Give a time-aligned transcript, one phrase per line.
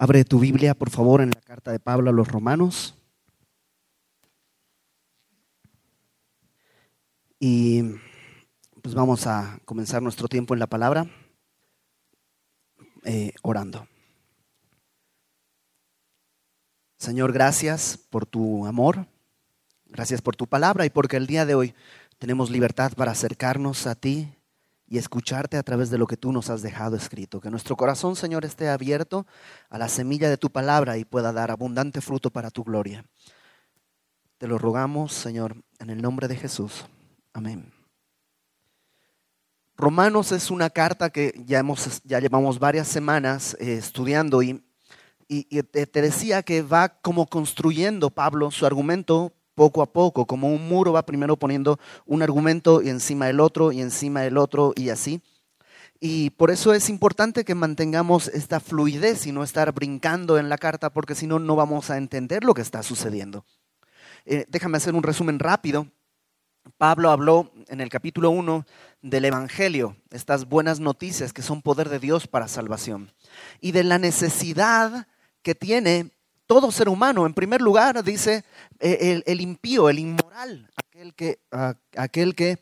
[0.00, 2.94] Abre tu Biblia, por favor, en la carta de Pablo a los romanos.
[7.40, 7.82] Y
[8.80, 11.10] pues vamos a comenzar nuestro tiempo en la palabra
[13.02, 13.88] eh, orando.
[16.96, 19.08] Señor, gracias por tu amor,
[19.86, 21.74] gracias por tu palabra y porque el día de hoy
[22.18, 24.32] tenemos libertad para acercarnos a ti
[24.88, 27.40] y escucharte a través de lo que tú nos has dejado escrito.
[27.40, 29.26] Que nuestro corazón, Señor, esté abierto
[29.68, 33.04] a la semilla de tu palabra y pueda dar abundante fruto para tu gloria.
[34.38, 36.86] Te lo rogamos, Señor, en el nombre de Jesús.
[37.32, 37.72] Amén.
[39.76, 44.64] Romanos es una carta que ya, hemos, ya llevamos varias semanas eh, estudiando y,
[45.28, 50.68] y te decía que va como construyendo Pablo su argumento poco a poco, como un
[50.68, 54.90] muro va primero poniendo un argumento y encima el otro y encima el otro y
[54.90, 55.20] así.
[55.98, 60.58] Y por eso es importante que mantengamos esta fluidez y no estar brincando en la
[60.58, 63.44] carta, porque si no, no vamos a entender lo que está sucediendo.
[64.26, 65.88] Eh, déjame hacer un resumen rápido.
[66.76, 68.64] Pablo habló en el capítulo 1
[69.02, 73.10] del Evangelio, estas buenas noticias que son poder de Dios para salvación,
[73.60, 75.08] y de la necesidad
[75.42, 76.12] que tiene
[76.48, 77.26] todo ser humano.
[77.26, 78.44] En primer lugar, dice
[78.80, 81.38] eh, el, impío, el inmoral, aquel que,
[81.96, 82.58] aquel que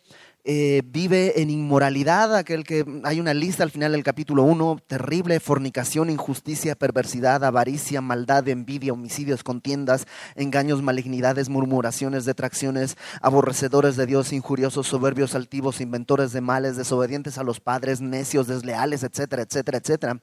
[0.49, 5.41] eh, vive en inmoralidad, aquel que hay una lista al final del capítulo 1, terrible,
[5.41, 10.07] fornicación, injusticia, perversidad, avaricia, maldad, envidia, homicidios, contiendas,
[10.37, 17.43] engaños, malignidades, murmuraciones, detracciones, aborrecedores de Dios, injuriosos, soberbios, altivos, inventores de males, desobedientes a
[17.43, 20.23] los padres, necios, desleales, etcétera, etcétera, etcétera.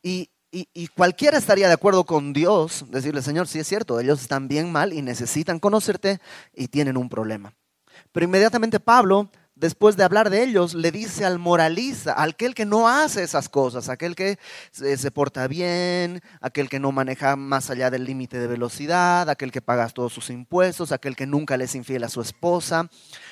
[0.00, 4.48] Y, y, cualquiera estaría de acuerdo con Dios, decirle, Señor, sí es cierto, ellos están
[4.48, 6.20] bien mal y necesitan conocerte
[6.54, 7.54] y tienen un problema.
[8.12, 12.88] Pero inmediatamente Pablo, después de hablar de ellos, le dice al moralista, aquel que no
[12.88, 14.38] hace esas cosas, aquel que
[14.72, 19.62] se porta bien, aquel que no maneja más allá del límite de velocidad, aquel que
[19.62, 22.88] paga todos sus impuestos, aquel que nunca le es infiel a su esposa,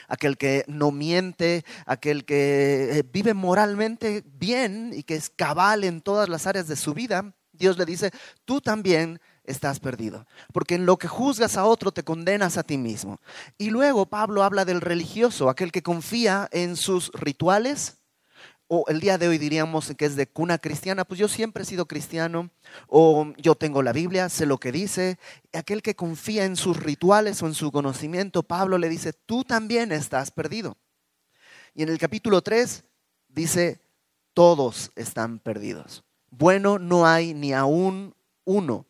[0.08, 6.00] aquel que no miente, aquel que eh, vive moralmente bien y que es cabal en
[6.00, 8.10] todas las áreas de su vida, Dios le dice,
[8.44, 12.76] tú también estás perdido, porque en lo que juzgas a otro te condenas a ti
[12.76, 13.20] mismo.
[13.56, 17.97] Y luego Pablo habla del religioso, aquel que confía en sus rituales,
[18.68, 21.66] o el día de hoy diríamos que es de cuna cristiana, pues yo siempre he
[21.66, 22.50] sido cristiano,
[22.86, 25.18] o yo tengo la Biblia, sé lo que dice.
[25.54, 29.90] Aquel que confía en sus rituales o en su conocimiento, Pablo le dice, tú también
[29.90, 30.76] estás perdido.
[31.74, 32.84] Y en el capítulo 3
[33.28, 33.80] dice,
[34.34, 36.04] todos están perdidos.
[36.30, 38.14] Bueno, no hay ni aún
[38.44, 38.84] uno.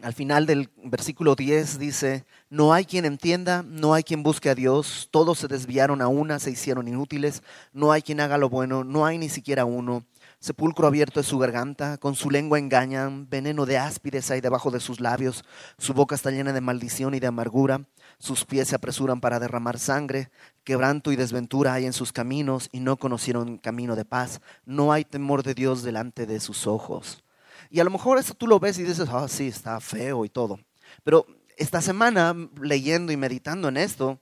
[0.00, 4.54] Al final del versículo 10 dice, no hay quien entienda, no hay quien busque a
[4.54, 7.42] Dios, todos se desviaron a una, se hicieron inútiles,
[7.72, 10.04] no hay quien haga lo bueno, no hay ni siquiera uno.
[10.38, 14.78] Sepulcro abierto es su garganta, con su lengua engañan, veneno de áspides hay debajo de
[14.78, 15.44] sus labios,
[15.78, 17.84] su boca está llena de maldición y de amargura,
[18.20, 20.30] sus pies se apresuran para derramar sangre,
[20.62, 25.04] quebranto y desventura hay en sus caminos y no conocieron camino de paz, no hay
[25.04, 27.24] temor de Dios delante de sus ojos.
[27.70, 30.28] Y a lo mejor eso tú lo ves y dices, ah, sí, está feo y
[30.28, 30.58] todo.
[31.04, 34.20] Pero esta semana, leyendo y meditando en esto,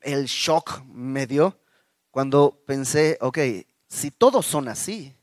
[0.00, 1.58] el shock me dio
[2.10, 3.38] cuando pensé, ok,
[3.88, 5.14] si todos son así,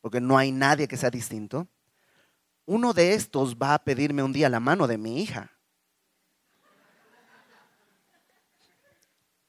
[0.00, 1.66] porque no hay nadie que sea distinto,
[2.66, 5.50] uno de estos va a pedirme un día la mano de mi hija.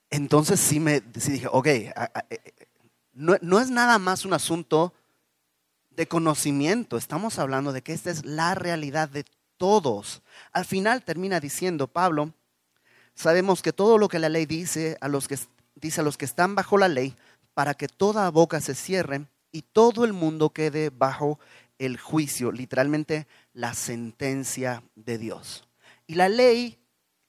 [0.10, 1.94] Entonces sí me dije, ok, eh,
[2.30, 2.68] eh,
[3.14, 4.94] no, no es nada más un asunto
[5.96, 6.98] de conocimiento.
[6.98, 9.26] Estamos hablando de que esta es la realidad de
[9.58, 10.22] todos.
[10.52, 12.34] Al final termina diciendo Pablo,
[13.14, 15.38] sabemos que todo lo que la ley dice a los que
[15.76, 17.16] dice a los que están bajo la ley
[17.54, 21.40] para que toda boca se cierre y todo el mundo quede bajo
[21.80, 25.68] el juicio, literalmente la sentencia de Dios.
[26.08, 26.80] Y la ley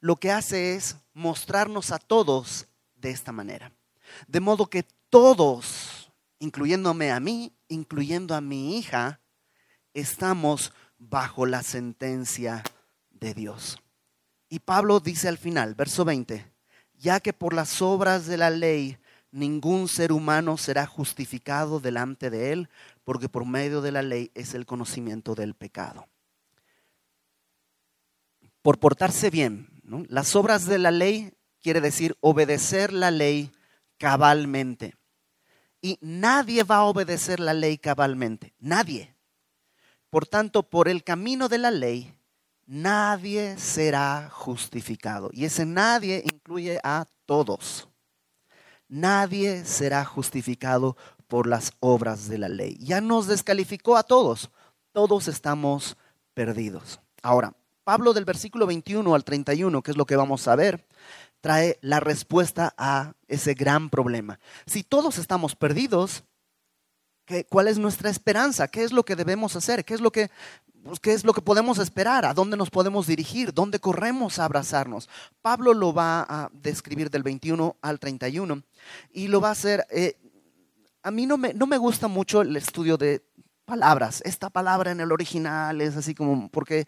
[0.00, 3.72] lo que hace es mostrarnos a todos de esta manera.
[4.28, 5.85] De modo que todos,
[6.38, 9.20] incluyéndome a mí, incluyendo a mi hija,
[9.94, 12.62] estamos bajo la sentencia
[13.10, 13.78] de Dios.
[14.48, 16.52] Y Pablo dice al final, verso 20,
[16.94, 18.98] ya que por las obras de la ley
[19.30, 22.68] ningún ser humano será justificado delante de él,
[23.04, 26.06] porque por medio de la ley es el conocimiento del pecado.
[28.62, 29.68] Por portarse bien,
[30.08, 33.52] las obras de la ley quiere decir obedecer la ley
[33.98, 34.94] cabalmente.
[35.80, 39.14] Y nadie va a obedecer la ley cabalmente, nadie.
[40.10, 42.14] Por tanto, por el camino de la ley,
[42.66, 45.30] nadie será justificado.
[45.32, 47.88] Y ese nadie incluye a todos.
[48.88, 50.96] Nadie será justificado
[51.26, 52.76] por las obras de la ley.
[52.80, 54.50] Ya nos descalificó a todos.
[54.92, 55.96] Todos estamos
[56.34, 57.00] perdidos.
[57.22, 60.86] Ahora, Pablo del versículo 21 al 31, que es lo que vamos a ver,
[61.40, 64.38] trae la respuesta a ese gran problema.
[64.66, 66.24] Si todos estamos perdidos,
[67.48, 68.68] ¿cuál es nuestra esperanza?
[68.68, 69.84] ¿Qué es lo que debemos hacer?
[69.84, 70.30] ¿Qué es lo que,
[70.82, 72.24] pues, ¿Qué es lo que podemos esperar?
[72.24, 73.52] ¿A dónde nos podemos dirigir?
[73.52, 75.08] ¿Dónde corremos a abrazarnos?
[75.42, 78.62] Pablo lo va a describir del 21 al 31
[79.12, 79.86] y lo va a hacer...
[79.90, 80.16] Eh,
[81.02, 83.22] a mí no me, no me gusta mucho el estudio de
[83.64, 84.22] palabras.
[84.24, 86.86] Esta palabra en el original es así como, porque,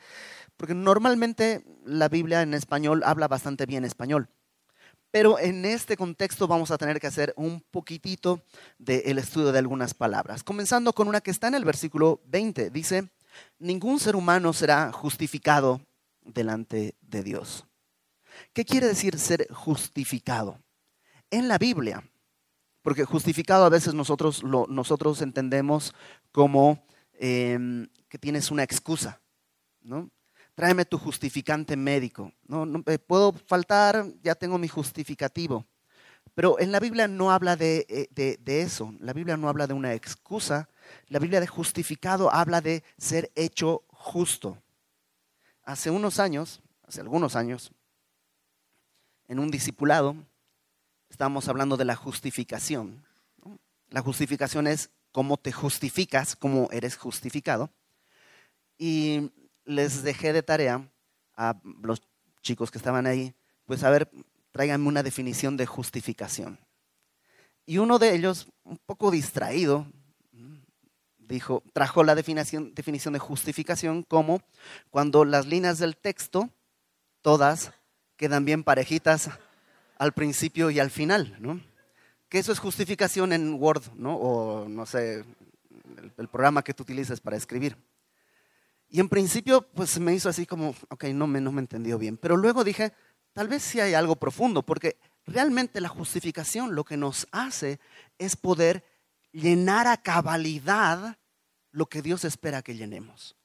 [0.57, 4.29] porque normalmente la Biblia en español habla bastante bien español.
[5.11, 8.43] Pero en este contexto vamos a tener que hacer un poquitito
[8.79, 10.45] del estudio de algunas palabras.
[10.45, 12.71] Comenzando con una que está en el versículo 20.
[12.71, 13.09] Dice,
[13.59, 15.81] ningún ser humano será justificado
[16.23, 17.65] delante de Dios.
[18.53, 20.61] ¿Qué quiere decir ser justificado?
[21.31, 22.03] En la Biblia,
[22.83, 25.95] porque justificado a veces nosotros, nosotros entendemos
[26.33, 26.85] como
[27.15, 29.21] em, que tienes una excusa,
[29.81, 30.11] ¿no?
[30.59, 32.33] Tráeme tu justificante médico.
[32.49, 35.65] No, no puedo faltar, ya tengo mi justificativo.
[36.35, 38.93] Pero en la Biblia no habla de, eh, de, de, eso.
[38.99, 40.69] La Biblia no habla de una excusa.
[41.07, 44.61] La Biblia de justificado habla de ser hecho justo.
[45.63, 47.71] Hace unos años, hace algunos años,
[49.29, 50.17] en un discipulado,
[51.09, 53.05] estábamos hablando de la justificación.
[53.91, 57.71] La justificación es cómo te justificas, cómo eres justificado.
[58.77, 59.31] Y
[59.69, 60.91] les dejé de tarea
[61.37, 62.03] a los
[62.41, 63.35] chicos que estaban ahí,
[63.67, 64.11] pues a ver,
[64.51, 66.59] tráiganme una definición de justificación.
[67.67, 69.87] Y uno de ellos, un poco distraído,
[71.19, 74.41] dijo, trajo la definición, de justificación como
[74.91, 76.49] cuando las líneas del texto,
[77.21, 77.73] todas,
[78.17, 79.31] quedan bien parejitas
[79.99, 81.61] al principio y al final, ¿no?
[82.31, 84.17] Que eso es justificación en Word, ¿no?
[84.17, 85.25] O no sé,
[86.17, 87.77] el, programa que tú utilices para escribir.
[88.89, 92.17] Y en principio, pues me hizo así como, ok, no me, me entendió bien.
[92.17, 92.93] Pero luego dije,
[93.33, 97.81] tal vez sí hay algo profundo, porque realmente la justificación lo que nos hace
[98.19, 98.85] es poder
[99.33, 101.19] llenar a cabalidad
[101.71, 103.37] lo que Dios espera que llenemos.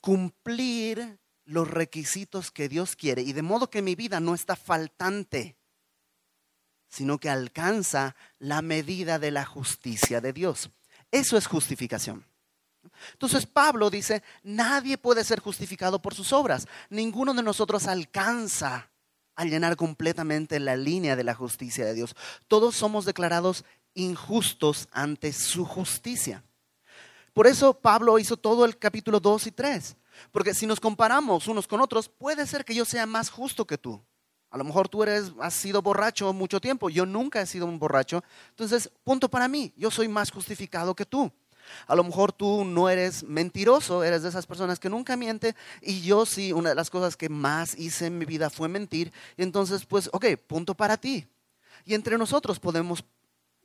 [0.00, 3.22] Cumplir los requisitos que Dios quiere.
[3.22, 5.56] Y de modo que mi vida no está faltante
[6.94, 10.70] sino que alcanza la medida de la justicia de Dios.
[11.10, 12.24] Eso es justificación.
[13.12, 16.66] Entonces Pablo dice, nadie puede ser justificado por sus obras.
[16.90, 18.90] Ninguno de nosotros alcanza
[19.36, 22.14] a llenar completamente la línea de la justicia de Dios.
[22.48, 23.64] Todos somos declarados
[23.94, 26.44] injustos ante su justicia.
[27.32, 29.96] Por eso Pablo hizo todo el capítulo 2 y 3.
[30.30, 33.78] Porque si nos comparamos unos con otros, puede ser que yo sea más justo que
[33.78, 34.00] tú.
[34.50, 37.80] A lo mejor tú eres, has sido borracho mucho tiempo, yo nunca he sido un
[37.80, 38.22] borracho.
[38.50, 41.32] Entonces, punto para mí, yo soy más justificado que tú.
[41.86, 46.02] A lo mejor tú no eres mentiroso, eres de esas personas que nunca miente y
[46.02, 49.12] yo sí, una de las cosas que más hice en mi vida fue mentir.
[49.36, 51.26] Y entonces, pues, ok, punto para ti.
[51.84, 53.04] Y entre nosotros podemos,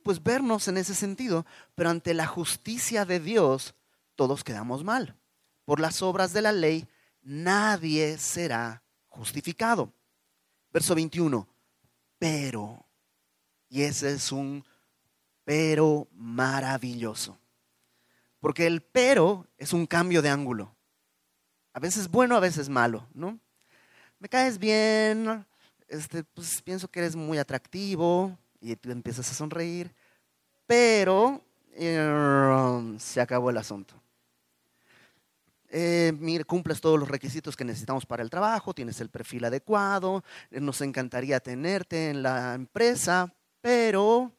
[0.02, 3.74] pues, vernos en ese sentido, pero ante la justicia de Dios,
[4.16, 5.16] todos quedamos mal.
[5.64, 6.86] Por las obras de la ley,
[7.22, 9.92] nadie será justificado.
[10.72, 11.48] Verso 21,
[12.18, 12.86] pero,
[13.68, 14.64] y ese es un
[15.44, 17.39] pero maravilloso.
[18.40, 20.74] Porque el pero es un cambio de ángulo.
[21.72, 23.38] A veces bueno, a veces malo, ¿no?
[24.18, 25.46] Me caes bien,
[25.88, 29.94] este, pues pienso que eres muy atractivo y tú empiezas a sonreír,
[30.66, 31.42] pero
[31.72, 34.00] eh, se acabó el asunto
[35.70, 40.60] eh, cumples todos los requisitos que necesitamos para el trabajo, tienes el perfil adecuado, eh,
[40.60, 44.32] nos encantaría tenerte en la empresa, pero...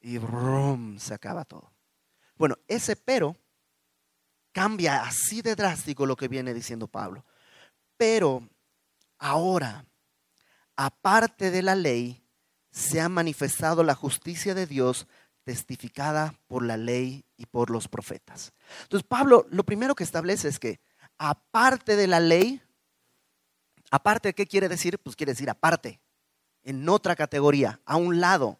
[0.00, 1.73] Y brum, se acaba todo.
[2.36, 3.36] Bueno, ese pero
[4.52, 7.24] cambia así de drástico lo que viene diciendo Pablo.
[7.96, 8.48] Pero
[9.18, 9.84] ahora,
[10.76, 12.22] aparte de la ley,
[12.70, 15.06] se ha manifestado la justicia de Dios
[15.44, 18.52] testificada por la ley y por los profetas.
[18.82, 20.80] Entonces Pablo lo primero que establece es que
[21.18, 22.60] aparte de la ley,
[23.90, 24.98] aparte, ¿qué quiere decir?
[24.98, 26.00] Pues quiere decir aparte,
[26.62, 28.58] en otra categoría, a un lado,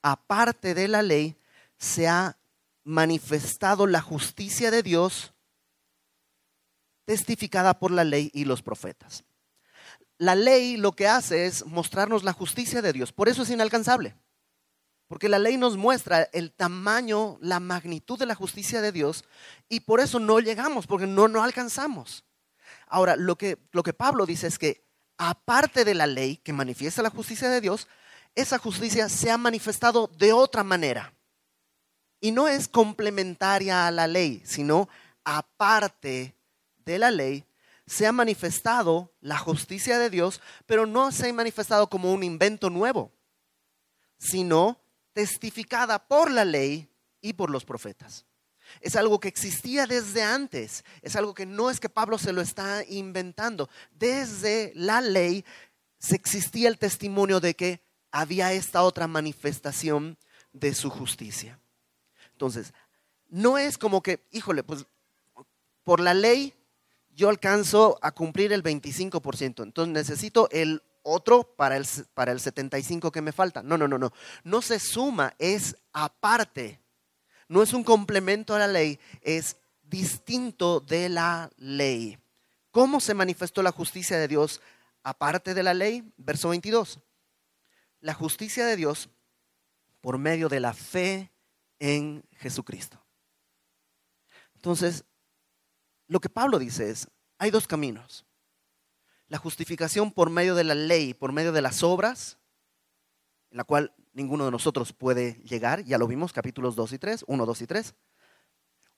[0.00, 1.36] aparte de la ley,
[1.76, 2.36] se ha
[2.84, 5.32] manifestado la justicia de Dios
[7.04, 9.24] testificada por la ley y los profetas.
[10.18, 14.16] La ley lo que hace es mostrarnos la justicia de Dios, por eso es inalcanzable.
[15.08, 19.24] Porque la ley nos muestra el tamaño, la magnitud de la justicia de Dios
[19.68, 22.24] y por eso no llegamos, porque no, no alcanzamos.
[22.86, 24.86] Ahora, lo que, lo que Pablo dice es que
[25.18, 27.88] aparte de la ley que manifiesta la justicia de Dios,
[28.34, 31.12] esa justicia se ha manifestado de otra manera.
[32.22, 34.88] Y no es complementaria a la ley, sino
[35.24, 36.36] aparte
[36.84, 37.44] de la ley,
[37.84, 42.70] se ha manifestado la justicia de Dios, pero no se ha manifestado como un invento
[42.70, 43.10] nuevo,
[44.18, 44.80] sino
[45.12, 46.88] testificada por la ley
[47.20, 48.24] y por los profetas.
[48.80, 52.40] Es algo que existía desde antes, es algo que no es que Pablo se lo
[52.40, 53.68] está inventando.
[53.90, 55.44] Desde la ley
[55.98, 60.16] se existía el testimonio de que había esta otra manifestación
[60.52, 61.58] de su justicia.
[62.42, 62.74] Entonces,
[63.28, 64.84] no es como que, híjole, pues
[65.84, 66.52] por la ley
[67.10, 73.12] yo alcanzo a cumplir el 25%, entonces necesito el otro para el, para el 75%
[73.12, 73.62] que me falta.
[73.62, 74.12] No, no, no, no.
[74.42, 76.80] No se suma, es aparte.
[77.46, 82.18] No es un complemento a la ley, es distinto de la ley.
[82.72, 84.60] ¿Cómo se manifestó la justicia de Dios
[85.04, 86.12] aparte de la ley?
[86.16, 86.98] Verso 22.
[88.00, 89.10] La justicia de Dios
[90.00, 91.31] por medio de la fe
[91.82, 93.04] en Jesucristo.
[94.54, 95.04] Entonces,
[96.06, 97.08] lo que Pablo dice es,
[97.38, 98.24] hay dos caminos.
[99.26, 102.38] La justificación por medio de la ley, por medio de las obras,
[103.50, 107.24] en la cual ninguno de nosotros puede llegar, ya lo vimos, capítulos 2 y 3,
[107.26, 107.94] 1, 2 y 3,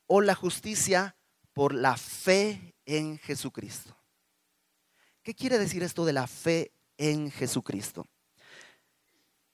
[0.07, 1.17] o la justicia
[1.55, 3.97] por la fe en Jesucristo.
[5.23, 8.07] ¿Qué quiere decir esto de la fe en Jesucristo?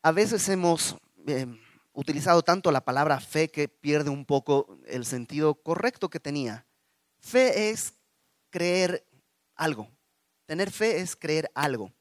[0.02, 0.96] A veces hemos
[1.28, 1.46] eh,
[1.92, 6.66] utilizado tanto la palabra fe que pierde un poco el sentido correcto que tenía.
[7.18, 7.94] Fe es
[8.50, 9.06] creer
[9.54, 9.88] algo.
[10.46, 11.92] Tener fe es creer algo.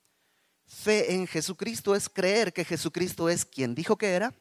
[0.66, 4.34] Fe en Jesucristo es creer que Jesucristo es quien dijo que era,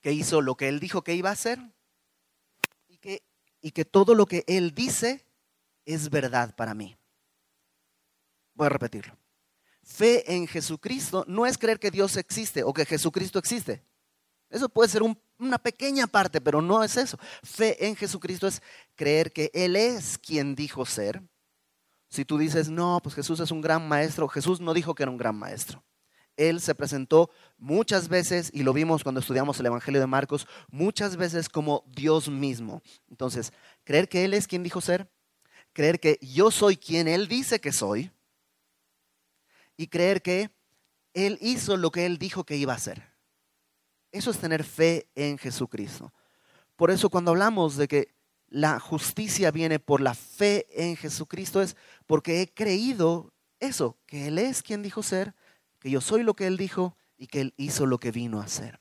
[0.00, 1.58] que hizo lo que él dijo que iba a hacer
[2.88, 3.22] y que,
[3.60, 5.24] y que todo lo que él dice
[5.86, 6.96] es verdad para mí.
[8.54, 9.16] Voy a repetirlo.
[9.82, 13.82] Fe en Jesucristo no es creer que Dios existe o que Jesucristo existe.
[14.52, 15.02] Eso puede ser
[15.38, 17.18] una pequeña parte, pero no es eso.
[17.42, 18.62] Fe en Jesucristo es
[18.94, 21.22] creer que Él es quien dijo ser.
[22.08, 25.10] Si tú dices, no, pues Jesús es un gran maestro, Jesús no dijo que era
[25.10, 25.82] un gran maestro.
[26.36, 31.16] Él se presentó muchas veces, y lo vimos cuando estudiamos el Evangelio de Marcos, muchas
[31.16, 32.82] veces como Dios mismo.
[33.08, 33.52] Entonces,
[33.84, 35.10] creer que Él es quien dijo ser,
[35.72, 38.10] creer que yo soy quien Él dice que soy,
[39.76, 40.50] y creer que
[41.14, 43.11] Él hizo lo que Él dijo que iba a hacer.
[44.12, 46.12] Eso es tener fe en Jesucristo.
[46.76, 48.14] Por eso cuando hablamos de que
[48.48, 51.74] la justicia viene por la fe en Jesucristo es
[52.06, 55.34] porque he creído eso, que Él es quien dijo ser,
[55.78, 58.44] que yo soy lo que Él dijo y que Él hizo lo que vino a
[58.44, 58.80] hacer.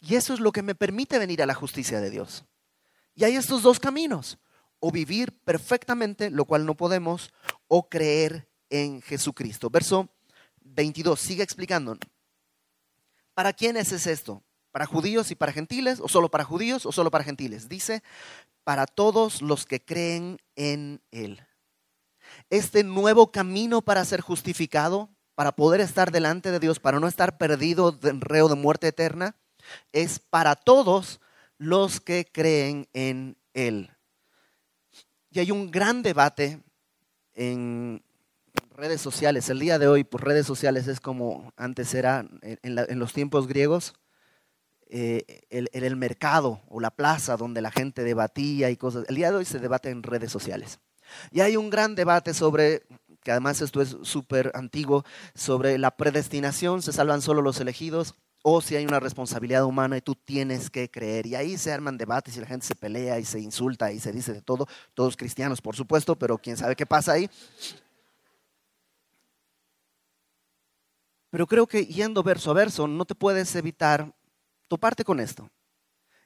[0.00, 2.44] Y eso es lo que me permite venir a la justicia de Dios.
[3.14, 4.38] Y hay estos dos caminos,
[4.80, 7.32] o vivir perfectamente, lo cual no podemos,
[7.68, 9.70] o creer en Jesucristo.
[9.70, 10.08] Verso
[10.60, 11.96] 22, sigue explicando.
[13.34, 14.42] ¿Para quiénes es esto?
[14.76, 16.00] ¿Para judíos y para gentiles?
[16.02, 17.66] ¿O solo para judíos o solo para gentiles?
[17.66, 18.02] Dice,
[18.62, 21.40] para todos los que creen en Él.
[22.50, 27.38] Este nuevo camino para ser justificado, para poder estar delante de Dios, para no estar
[27.38, 29.34] perdido en reo de muerte eterna,
[29.92, 31.22] es para todos
[31.56, 33.90] los que creen en Él.
[35.30, 36.62] Y hay un gran debate
[37.32, 38.04] en
[38.72, 39.48] redes sociales.
[39.48, 43.94] El día de hoy, por redes sociales, es como antes era en los tiempos griegos
[44.88, 49.04] eh, el, el, mercado o la plaza donde la gente debatía y cosas.
[49.08, 50.78] El día de hoy se debate en redes sociales.
[51.30, 52.82] Y hay un gran debate sobre,
[53.22, 58.14] que además esto es súper antiguo, sobre la predestinación, se salvan solo los elegidos
[58.48, 61.26] o si hay una responsabilidad humana y tú tienes que creer.
[61.26, 64.12] Y ahí se arman debates y la gente se pelea y se insulta y se
[64.12, 67.28] dice de todo, todos cristianos por supuesto, pero quién sabe qué pasa ahí.
[71.30, 74.14] Pero creo que yendo verso a verso no te puedes evitar
[74.68, 75.50] toparte con esto.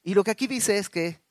[0.02, 1.23] Y lo que aquí dice es que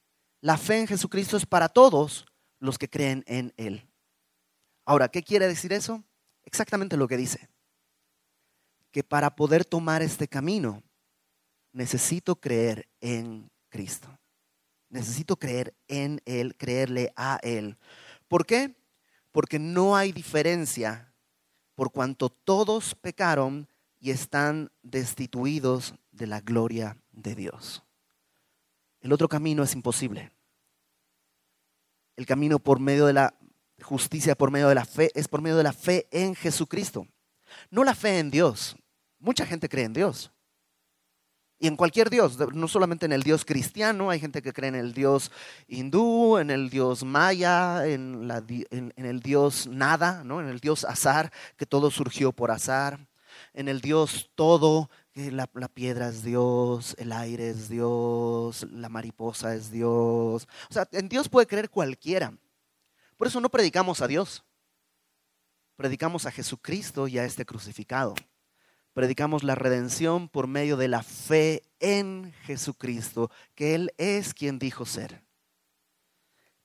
[0.41, 2.25] la fe en Jesucristo es para todos
[2.59, 3.89] los que creen en Él.
[4.85, 6.03] Ahora, ¿qué quiere decir eso?
[6.43, 7.49] Exactamente lo que dice.
[8.91, 10.81] Que para poder tomar este camino,
[11.71, 14.17] necesito creer en Cristo.
[14.89, 17.77] Necesito creer en Él, creerle a Él.
[18.27, 18.75] ¿Por qué?
[19.31, 21.13] Porque no hay diferencia
[21.75, 23.67] por cuanto todos pecaron
[23.99, 27.83] y están destituidos de la gloria de Dios.
[29.01, 30.31] El otro camino es imposible.
[32.15, 33.33] El camino por medio de la
[33.81, 37.07] justicia, por medio de la fe, es por medio de la fe en Jesucristo.
[37.69, 38.75] No la fe en Dios.
[39.19, 40.31] Mucha gente cree en Dios.
[41.61, 44.75] Y en cualquier Dios, no solamente en el Dios cristiano, hay gente que cree en
[44.75, 45.29] el Dios
[45.67, 48.31] hindú, en el Dios maya, en,
[48.95, 50.39] el Dios nada, ¿no?
[50.39, 53.08] en el Dios azar, que todo surgió por azar
[53.53, 59.53] en el Dios todo la, la, piedra es Dios, el aire es Dios, la mariposa
[59.53, 60.47] es Dios.
[60.69, 62.33] O sea, en Dios puede creer cualquiera.
[63.17, 64.43] Por eso no predicamos a Dios.
[65.75, 68.15] Predicamos a Jesucristo y a este crucificado.
[68.93, 74.85] Predicamos la redención por medio de la fe en Jesucristo, que Él es quien dijo
[74.85, 75.21] ser.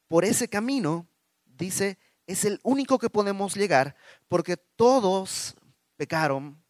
[0.08, 1.06] Por ese camino,
[1.44, 3.96] dice, es el único que podemos llegar
[4.28, 5.54] porque todos
[5.96, 6.63] pecaron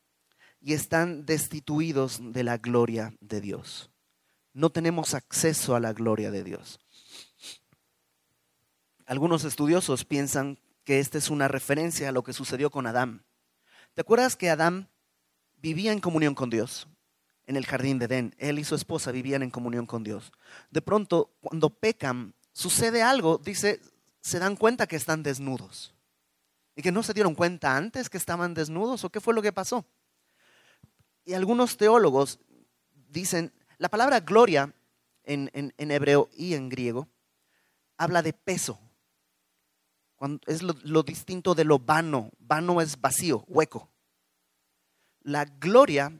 [0.64, 3.90] y están destituidos de la gloria de Dios.
[4.54, 6.80] No tenemos acceso a la gloria de Dios.
[9.04, 13.26] Algunos estudiosos piensan que esta es una referencia a lo que sucedió con Adán.
[13.92, 14.88] ¿Te acuerdas que Adán
[15.61, 16.88] vivía en comunión con Dios
[17.47, 18.35] en el jardín de Edén?
[18.38, 20.33] Él y su esposa vivían en comunión con Dios.
[20.71, 23.83] De pronto, cuando pecan, sucede algo, dice,
[24.23, 25.94] se dan cuenta que están desnudos.
[26.75, 29.52] Y que no se dieron cuenta antes que estaban desnudos o qué fue lo que
[29.52, 29.85] pasó.
[31.25, 32.40] Y algunos teólogos
[33.09, 34.75] dicen, la palabra gloria
[35.25, 37.09] en, hebreo y en griego
[37.97, 38.78] habla de peso.
[40.47, 42.31] es lo, distinto de lo vano.
[42.38, 43.90] Vano es vacío, hueco.
[45.21, 46.12] La gloria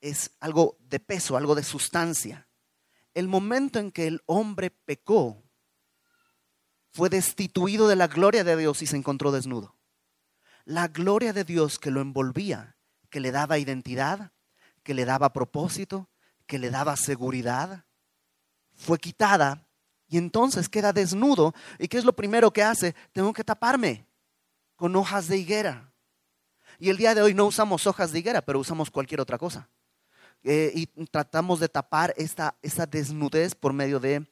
[0.00, 2.48] es algo de peso, algo de sustancia.
[3.14, 5.42] El momento en que el hombre pecó,
[6.92, 9.76] fue destituido de la gloria de Dios y se encontró desnudo.
[10.64, 12.76] La gloria de Dios que lo envolvía,
[13.08, 14.32] que le daba identidad,
[14.82, 16.08] que le daba propósito,
[16.46, 17.84] que le daba seguridad,
[18.74, 19.66] fue quitada
[20.08, 21.54] y entonces queda desnudo.
[21.78, 22.94] ¿Y qué es lo primero que hace?
[23.12, 24.06] Tengo que taparme
[24.76, 25.92] con hojas de higuera.
[26.78, 29.68] Y el día de hoy no usamos hojas de higuera, pero usamos cualquier otra cosa.
[30.42, 34.26] Eh, y tratamos de tapar esta, esta desnudez por medio de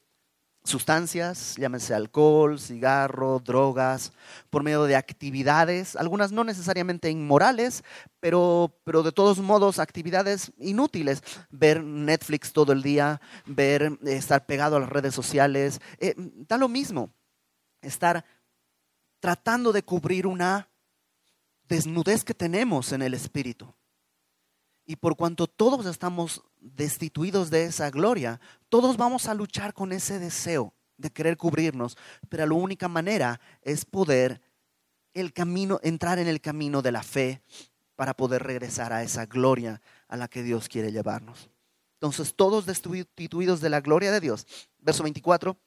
[0.64, 4.12] sustancias, llámese alcohol, cigarro, drogas,
[4.50, 7.82] por medio de actividades, algunas no necesariamente inmorales,
[8.20, 11.22] pero, pero de todos modos actividades inútiles.
[11.50, 16.68] Ver Netflix todo el día, ver, estar pegado a las redes sociales, eh, da lo
[16.68, 17.10] mismo.
[17.80, 18.24] Estar
[19.20, 20.68] tratando de cubrir una
[21.68, 23.74] desnudez que tenemos en el espíritu.
[24.84, 30.18] Y por cuanto todos estamos destituidos de esa gloria, todos vamos a luchar con ese
[30.18, 31.96] deseo de querer cubrirnos,
[32.28, 34.40] pero la única manera es poder
[35.14, 37.42] el camino, entrar en el camino de la fe
[37.96, 41.50] para poder regresar a esa gloria a la que Dios quiere llevarnos.
[41.94, 44.46] Entonces, todos destituidos de la gloria de Dios.
[44.78, 45.58] Verso 24,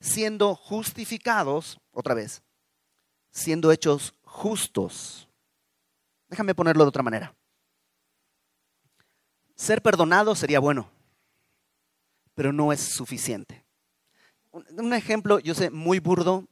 [0.00, 2.42] siendo justificados, otra vez,
[3.30, 5.28] siendo hechos justos.
[6.28, 7.34] Déjame ponerlo de otra manera.
[9.54, 10.90] Ser perdonado sería bueno,
[12.34, 13.64] pero no es suficiente.
[14.52, 16.46] Un ejemplo, yo sé, muy burdo,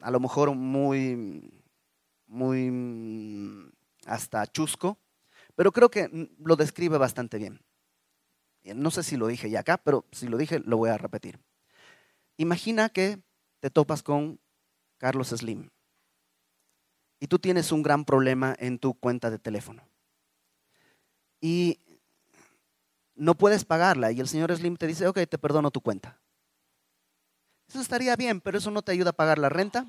[0.00, 1.62] a lo mejor muy,
[2.26, 3.70] muy mm,
[4.06, 4.98] hasta chusco,
[5.56, 7.60] pero creo que lo describe bastante bien.
[8.64, 11.40] No sé si lo dije ya acá, pero si lo dije, lo voy a repetir.
[12.36, 13.20] Imagina que
[13.60, 14.40] te topas con
[14.98, 15.70] Carlos Slim
[17.20, 19.86] y tú tienes un gran problema en tu cuenta de teléfono.
[21.40, 21.78] Y
[23.14, 26.20] no puedes pagarla y el señor Slim te dice, ok, te perdono tu cuenta.
[27.68, 29.86] Eso estaría bien, pero eso no te ayuda a pagar la renta,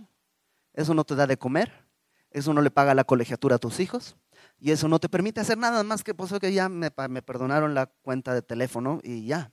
[0.73, 1.85] eso no te da de comer,
[2.31, 4.15] eso no le paga la colegiatura a tus hijos
[4.59, 7.73] y eso no te permite hacer nada más que, pues, que ya me, me perdonaron
[7.73, 9.51] la cuenta de teléfono y ya.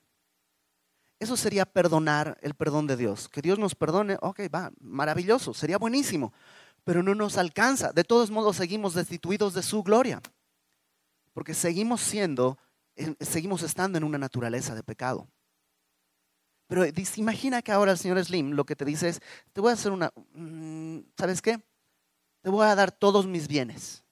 [1.19, 3.29] Eso sería perdonar el perdón de Dios.
[3.29, 6.33] Que Dios nos perdone, ok, va, maravilloso, sería buenísimo,
[6.83, 7.93] pero no nos alcanza.
[7.93, 10.21] De todos modos, seguimos destituidos de su gloria,
[11.33, 12.59] porque seguimos siendo
[13.21, 15.29] seguimos estando en una naturaleza de pecado.
[16.67, 16.85] Pero
[17.17, 19.21] imagina que ahora el señor Slim lo que te dice es,
[19.53, 21.63] te voy a hacer una, mm, ¿sabes qué?
[22.41, 24.03] Te voy a dar todos mis bienes.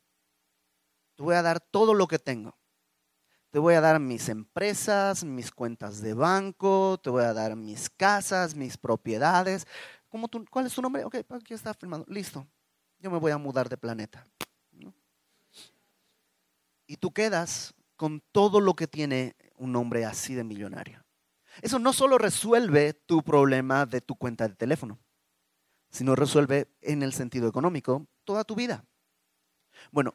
[1.16, 2.56] Te voy a dar todo lo que tengo.
[3.50, 7.90] Te voy a dar mis empresas, mis cuentas de banco, te voy a dar mis
[7.90, 9.66] casas, mis propiedades.
[10.08, 11.04] ¿Cómo tú, ¿Cuál es tu nombre?
[11.04, 12.04] Ok, aquí está firmado.
[12.08, 12.46] Listo.
[12.98, 14.26] Yo me voy a mudar de planeta.
[16.86, 21.04] Y tú quedas con todo lo que tiene un hombre así de millonario.
[21.60, 24.98] Eso no solo resuelve tu problema de tu cuenta de teléfono,
[25.90, 28.86] sino resuelve en el sentido económico toda tu vida.
[29.90, 30.14] Bueno,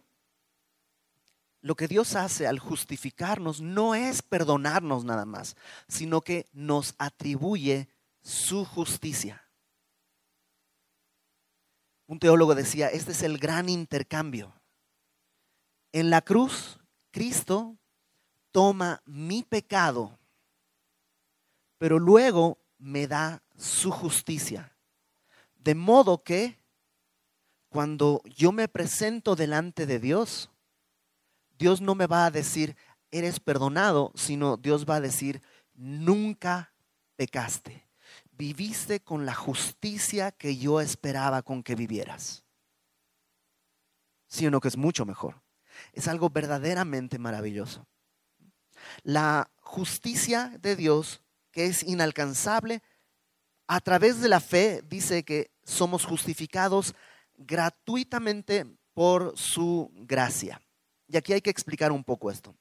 [1.61, 5.55] lo que Dios hace al justificarnos no es perdonarnos nada más,
[5.87, 7.87] sino que nos atribuye
[8.23, 9.47] su justicia.
[12.07, 14.59] Un teólogo decía, este es el gran intercambio.
[15.91, 16.79] En la cruz
[17.15, 17.77] Cristo
[18.51, 20.19] toma mi pecado,
[21.77, 24.75] pero luego me da su justicia.
[25.55, 26.59] De modo que
[27.69, 30.49] cuando yo me presento delante de Dios,
[31.57, 32.75] Dios no me va a decir,
[33.11, 35.41] eres perdonado, sino Dios va a decir,
[35.73, 36.73] nunca
[37.15, 37.87] pecaste.
[38.33, 42.43] Viviste con la justicia que yo esperaba con que vivieras.
[44.27, 45.44] Sí o no, que es mucho mejor.
[45.93, 47.87] Es algo verdaderamente maravilloso.
[49.03, 52.81] La justicia de Dios, que es inalcanzable,
[53.67, 56.93] a través de la fe dice que somos justificados
[57.37, 60.61] gratuitamente por su gracia.
[61.07, 62.55] Y aquí hay que explicar un poco esto.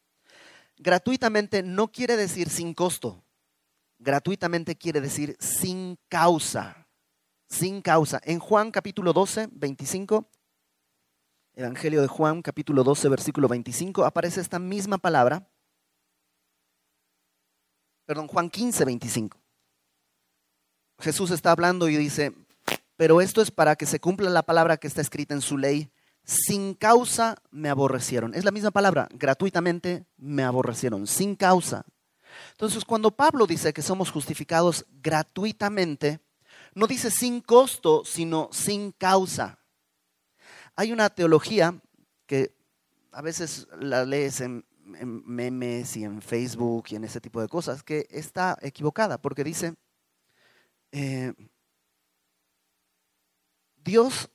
[0.77, 3.25] Gratuitamente no quiere decir sin costo.
[3.99, 6.89] Gratuitamente quiere decir sin causa.
[7.49, 8.21] Sin causa.
[8.25, 10.29] En Juan capítulo 12, 25,
[11.57, 15.49] Evangelio de Juan capítulo 12, versículo 25, aparece esta misma palabra.
[18.07, 19.39] Perdón, Juan 15, 25.
[20.99, 22.33] Jesús está hablando y dice,
[22.97, 25.93] pero esto es para que se cumpla la palabra que está escrita en su ley.
[26.25, 28.35] Sin causa me aborrecieron.
[28.35, 31.85] Es la misma palabra, gratuitamente me aborrecieron, sin causa.
[32.51, 36.21] Entonces, cuando Pablo dice que somos justificados gratuitamente,
[36.75, 39.64] no dice sin costo, sino sin causa.
[40.77, 41.81] Hay una teología
[42.27, 42.55] que
[43.13, 47.83] a veces la lees en, memes y en Facebook y en ese tipo de cosas,
[47.83, 49.75] que está equivocada, porque dice,
[50.93, 51.33] eh,
[53.77, 54.31] Dios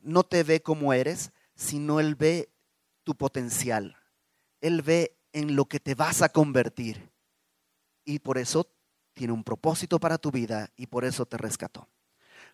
[0.00, 2.50] no te ve como eres, sino Él ve
[3.04, 3.96] tu potencial.
[4.60, 7.10] Él ve en lo que te vas a convertir.
[8.04, 8.70] Y por eso
[9.14, 11.88] tiene un propósito para tu vida y por eso te rescató.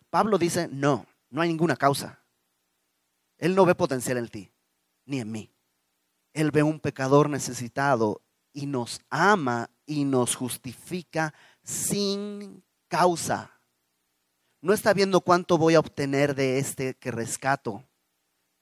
[0.09, 2.19] Pablo dice, no, no hay ninguna causa.
[3.39, 4.51] Él no ve potencial en ti,
[5.05, 5.51] ni en mí.
[6.33, 8.21] Él ve un pecador necesitado
[8.53, 13.59] y nos ama y nos justifica sin causa.
[14.61, 17.83] No está viendo cuánto voy a obtener de este que rescato.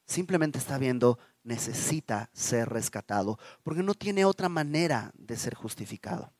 [0.06, 6.32] Simplemente está viendo, necesita ser rescatado, porque no tiene otra manera de ser justificado.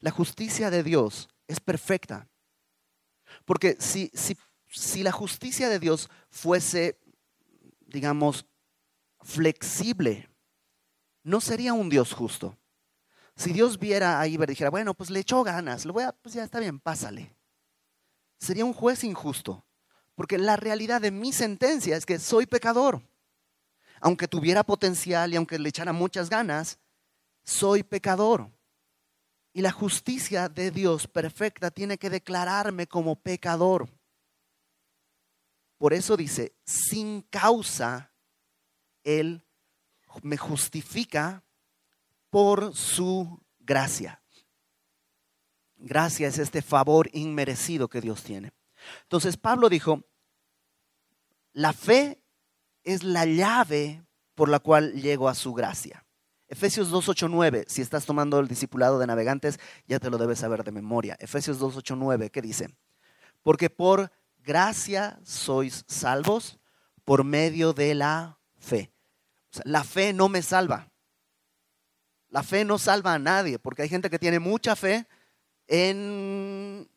[0.00, 2.28] La justicia de Dios es perfecta.
[3.44, 4.36] Porque si, si,
[4.68, 6.98] si la justicia de Dios fuese,
[7.92, 8.46] digamos,
[9.20, 10.28] flexible,
[11.22, 12.56] no sería un Dios justo.
[13.36, 16.34] Si Dios viera ahí y dijera, bueno, pues le echó ganas, lo voy a, pues
[16.34, 17.36] ya está bien, pásale
[18.40, 19.64] sería un juez injusto,
[20.14, 23.02] porque la realidad de mi sentencia es que soy pecador.
[24.00, 26.78] Aunque tuviera potencial y aunque le echara muchas ganas,
[27.44, 28.50] soy pecador.
[29.52, 33.88] Y la justicia de Dios perfecta tiene que declararme como pecador.
[35.80, 38.12] Por eso dice, sin causa,
[39.02, 39.46] Él
[40.20, 41.42] me justifica
[42.28, 44.22] por su gracia.
[45.78, 48.52] Gracias a este favor inmerecido que Dios tiene.
[49.04, 50.04] Entonces Pablo dijo,
[51.54, 52.22] la fe
[52.84, 56.04] es la llave por la cual llego a su gracia.
[56.48, 60.72] Efesios 2.8.9, si estás tomando el discipulado de navegantes, ya te lo debes saber de
[60.72, 61.16] memoria.
[61.20, 62.68] Efesios 2.8.9, ¿qué dice?
[63.42, 64.12] Porque por
[64.44, 66.58] gracia sois salvos
[67.04, 68.92] por medio de la fe.
[69.64, 70.90] la fe no me salva.
[72.28, 75.08] La fe no salva a nadie, porque hay gente que tiene mucha fe,
[75.70, 76.88] en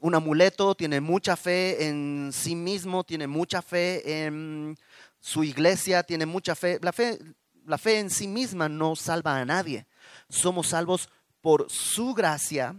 [0.00, 4.76] un amuleto, tiene mucha fe en sí mismo, tiene mucha fe en
[5.18, 6.78] su iglesia, tiene mucha fe.
[6.82, 7.18] La fe,
[7.64, 9.86] la fe en sí misma no salva a nadie.
[10.28, 11.08] Somos salvos
[11.40, 12.76] por su gracia.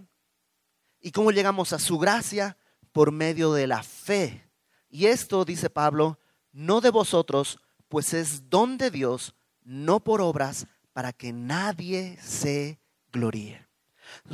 [1.02, 2.58] ¿Y cómo llegamos a su gracia?
[2.96, 4.50] Por medio de la fe.
[4.90, 6.18] Y esto, dice Pablo,
[6.54, 12.80] no de vosotros, pues es don de Dios, no por obras, para que nadie se
[13.12, 13.68] gloríe.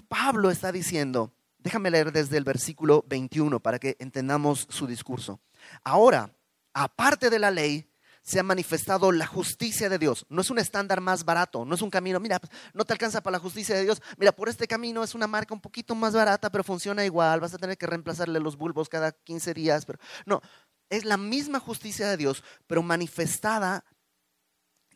[0.07, 5.39] Pablo está diciendo, déjame leer desde el versículo 21 para que entendamos su discurso.
[5.83, 6.31] Ahora,
[6.71, 7.90] aparte de la ley,
[8.21, 10.25] se ha manifestado la justicia de Dios.
[10.29, 12.39] No es un estándar más barato, no es un camino, mira,
[12.73, 14.01] no te alcanza para la justicia de Dios.
[14.17, 17.39] Mira, por este camino es una marca un poquito más barata, pero funciona igual.
[17.39, 19.85] Vas a tener que reemplazarle los bulbos cada 15 días.
[19.85, 20.41] Pero no,
[20.89, 23.85] es la misma justicia de Dios, pero manifestada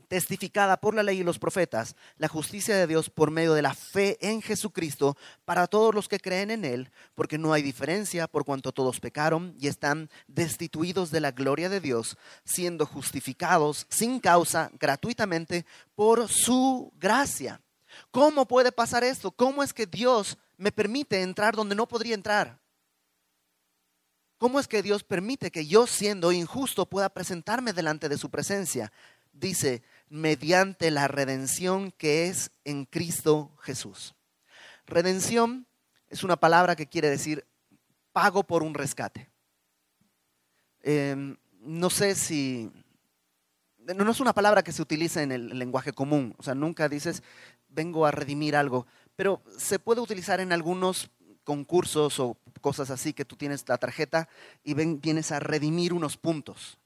[0.08, 3.74] testificada por la ley y los profetas, la justicia de Dios por medio de la
[3.74, 8.46] fe en Jesucristo para todos los que creen en Él, porque no hay diferencia por
[8.46, 14.72] cuanto todos pecaron y están destituidos de la gloria de Dios, siendo justificados sin causa
[14.80, 15.66] gratuitamente
[15.96, 17.62] por su gracia.
[18.12, 19.32] ¿Cómo puede pasar esto?
[19.32, 22.60] ¿Cómo es que Dios me permite entrar donde no podría entrar?
[24.38, 28.92] ¿Cómo es que Dios permite que yo, siendo injusto, pueda presentarme delante de su presencia?
[29.32, 34.16] Dice, mediante la redención que es en Cristo Jesús.
[34.86, 35.68] Redención
[36.10, 37.46] es una palabra que quiere decir
[38.12, 39.30] pago por un rescate.
[40.82, 42.72] Em, no sé si,
[43.80, 47.24] no es una palabra que se utiliza en el lenguaje común, o sea, nunca dices,
[47.68, 51.10] vengo a redimir algo, pero se puede utilizar en algunos
[51.44, 54.30] concursos o cosas así que tú tienes la tarjeta
[54.64, 56.78] y vienes a redimir unos puntos,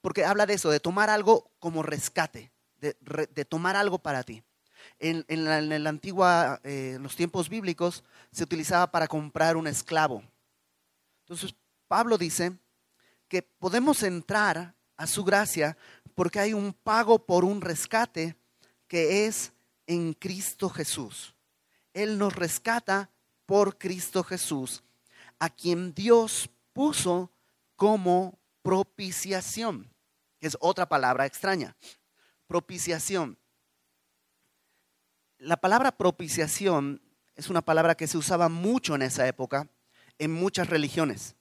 [0.00, 4.42] Porque habla de eso, de tomar algo como rescate, de, tomar algo para ti.
[4.98, 10.22] En, en, la, antigua, eh, en los tiempos bíblicos, se utilizaba para comprar un esclavo.
[11.20, 11.54] Entonces,
[11.86, 12.52] Pablo dice
[13.28, 15.76] que podemos entrar a su gracia
[16.14, 18.36] porque hay un pago por un rescate
[18.88, 19.52] que es
[19.86, 21.34] en Cristo Jesús.
[21.94, 23.10] Él nos rescata
[23.46, 24.82] por Cristo Jesús,
[25.38, 27.30] a quien Dios puso
[27.76, 29.92] como propiciación,
[30.38, 31.76] que es otra palabra extraña.
[32.46, 33.38] Propiciación.
[35.38, 37.02] La palabra propiciación
[37.34, 39.68] es una palabra que se usaba mucho en esa época
[40.18, 41.36] en muchas religiones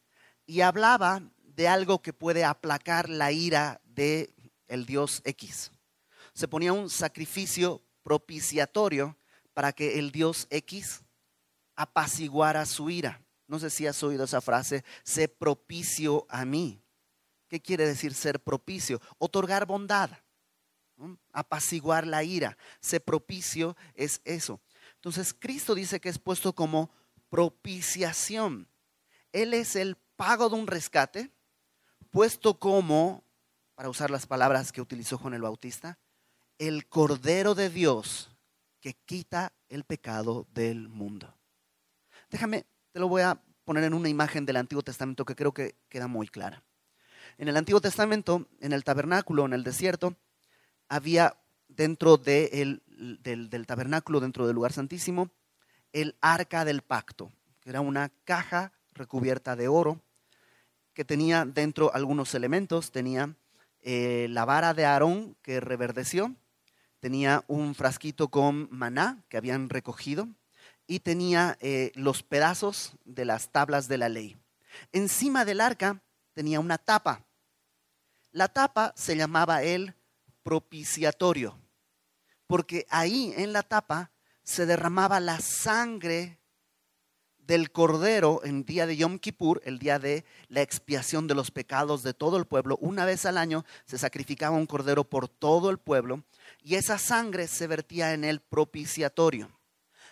[0.46, 4.34] y hablaba de algo que puede aplacar la ira de
[4.68, 5.72] el dios X.
[6.34, 9.18] Se ponía un sacrificio propiciatorio
[9.54, 11.04] para que el dios X
[11.76, 13.22] apaciguara su ira.
[13.48, 16.81] No sé si has oído esa frase, sé propicio a mí.
[17.52, 19.02] ¿Qué quiere decir ser propicio?
[19.18, 20.10] Otorgar bondad,
[21.34, 22.58] apaciguar la ira.
[22.80, 24.62] Ser propicio es eso.
[24.96, 26.92] Entonces Cristo dice que es puesto como
[27.28, 28.70] propiciación.
[29.34, 31.30] Él es el pago de un rescate,
[32.10, 33.26] puesto como,
[33.76, 36.00] para usar las palabras que utilizó Juan el Bautista,
[36.58, 38.32] el Cordero de Dios
[38.80, 41.38] que quita el pecado del mundo.
[42.30, 45.76] Déjame, te lo voy a poner en una imagen del Antiguo Testamento que creo que
[45.90, 46.64] queda muy clara.
[47.38, 50.16] En el Antiguo Testamento, en el tabernáculo, en el desierto,
[50.90, 51.36] había
[51.68, 52.82] dentro del,
[53.66, 55.30] tabernáculo, dentro del lugar santísimo,
[55.94, 60.02] el arca del pacto, que era una caja recubierta de oro,
[60.94, 63.36] que tenía dentro algunos elementos, tenía
[63.82, 66.36] eh, la vara de Aarón que reverdeció,
[67.00, 70.28] tenía un frasquito con maná que habían recogido
[70.88, 74.38] y tenía eh, los pedazos de las tablas de la ley.
[74.92, 76.02] Encima del arca
[76.34, 77.26] tenía una tapa.
[78.32, 79.94] La tapa se llamaba el
[80.44, 81.58] propiciatorio,
[82.48, 84.12] porque ahí en la tapa
[84.44, 86.42] se derramaba la sangre
[87.38, 92.04] del cordero en día de Yom Kippur, el día de la expiación de los pecados
[92.04, 92.78] de todo el pueblo.
[92.80, 96.24] Una vez al año se sacrificaba un cordero por todo el pueblo
[96.64, 99.52] y esa sangre se vertía en el propiciatorio.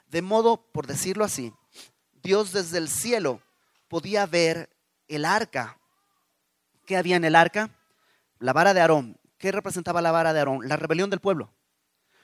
[0.07, 1.53] De modo, por decirlo así,
[2.21, 3.41] Dios desde el cielo
[3.87, 4.69] podía ver
[5.07, 5.79] el arca.
[6.89, 7.69] ¿Qué había en el arca?
[8.39, 9.19] La vara de Aarón.
[9.37, 10.67] ¿Qué representaba la vara de Aarón?
[10.67, 11.53] La rebelión del pueblo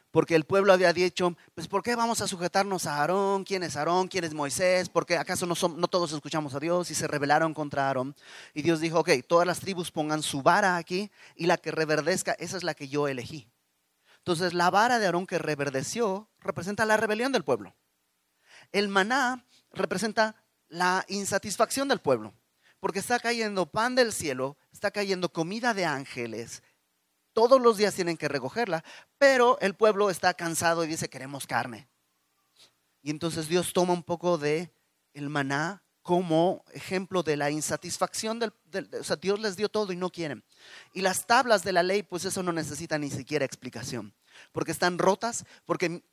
[0.10, 3.44] porque el pueblo había dicho, pues ¿por qué vamos a sujetarnos a Aarón?
[3.44, 4.08] ¿Quién es Aarón?
[4.08, 4.88] ¿Quién es Moisés?
[4.88, 6.90] Porque acaso no, no todos escuchamos a Dios?
[6.90, 8.16] Y se rebelaron contra Aarón.
[8.54, 12.32] Y Dios dijo, ok, todas las tribus pongan su vara aquí y la que reverdezca,
[12.40, 13.52] esa es la que yo elegí.
[14.20, 17.76] Entonces la vara de Aarón que reverdeció representa la rebelión del pueblo.
[18.72, 22.34] El maná representa la insatisfacción del pueblo,
[22.86, 26.62] porque está cayendo pan del cielo, está cayendo comida de ángeles,
[27.34, 28.84] todos los días tienen que recogerla,
[29.18, 31.88] pero el pueblo está cansado y dice, queremos carne.
[33.02, 34.72] Y entonces Dios toma un poco de
[35.14, 38.54] el maná como ejemplo de la insatisfacción del,
[39.00, 40.44] o sea, Dios les dio todo y no quieren.
[40.94, 44.14] Y las tablas de la ley, pues eso no necesita ni siquiera explicación,
[44.52, 46.04] porque están rotas, porque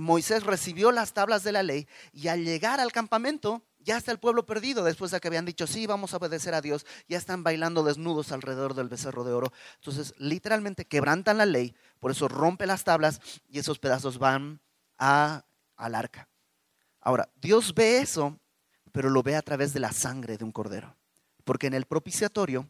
[0.00, 4.18] Moisés recibió las tablas de la ley y al llegar al campamento ya está el
[4.18, 6.84] pueblo perdido después de que habían dicho, sí, vamos a obedecer a Dios.
[7.08, 9.52] Ya están bailando desnudos alrededor del becerro de oro.
[9.76, 14.60] Entonces, literalmente quebrantan la ley, por eso rompe las tablas y esos pedazos van
[14.98, 15.44] a,
[15.76, 16.28] al arca.
[17.00, 18.40] Ahora, Dios ve eso,
[18.90, 20.96] pero lo ve a través de la sangre de un cordero.
[21.44, 22.68] Porque en el propiciatorio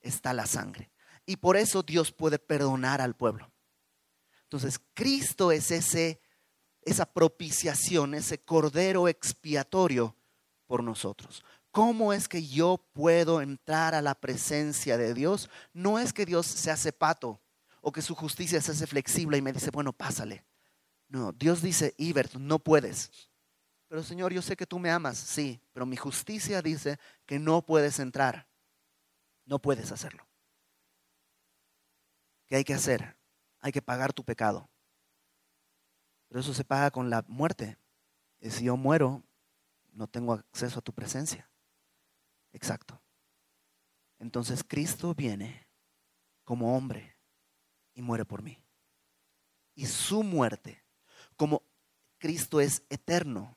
[0.00, 0.90] está la sangre.
[1.24, 3.52] Y por eso Dios puede perdonar al pueblo.
[4.42, 6.20] Entonces, Cristo es ese,
[6.88, 10.16] esa propiciación, ese cordero expiatorio
[10.66, 11.44] por nosotros.
[11.70, 15.50] ¿Cómo es que yo puedo entrar a la presencia de Dios?
[15.72, 17.40] No es que Dios se hace pato
[17.80, 20.44] o que su justicia se hace flexible y me dice, bueno, pásale.
[21.08, 23.10] No, Dios dice, Ibert, no puedes.
[23.88, 27.62] Pero Señor, yo sé que tú me amas, sí, pero mi justicia dice que no
[27.62, 28.46] puedes entrar.
[29.44, 30.26] No puedes hacerlo.
[32.46, 33.16] ¿Qué hay que hacer?
[33.60, 34.68] Hay que pagar tu pecado.
[36.28, 37.78] Pero eso se paga con la muerte.
[38.40, 39.22] Y si yo muero,
[39.92, 41.50] no tengo acceso a tu presencia.
[42.52, 43.00] Exacto.
[44.18, 45.68] Entonces Cristo viene
[46.44, 47.16] como hombre
[47.94, 48.62] y muere por mí.
[49.74, 50.84] Y su muerte,
[51.36, 51.62] como
[52.18, 53.56] Cristo es eterno,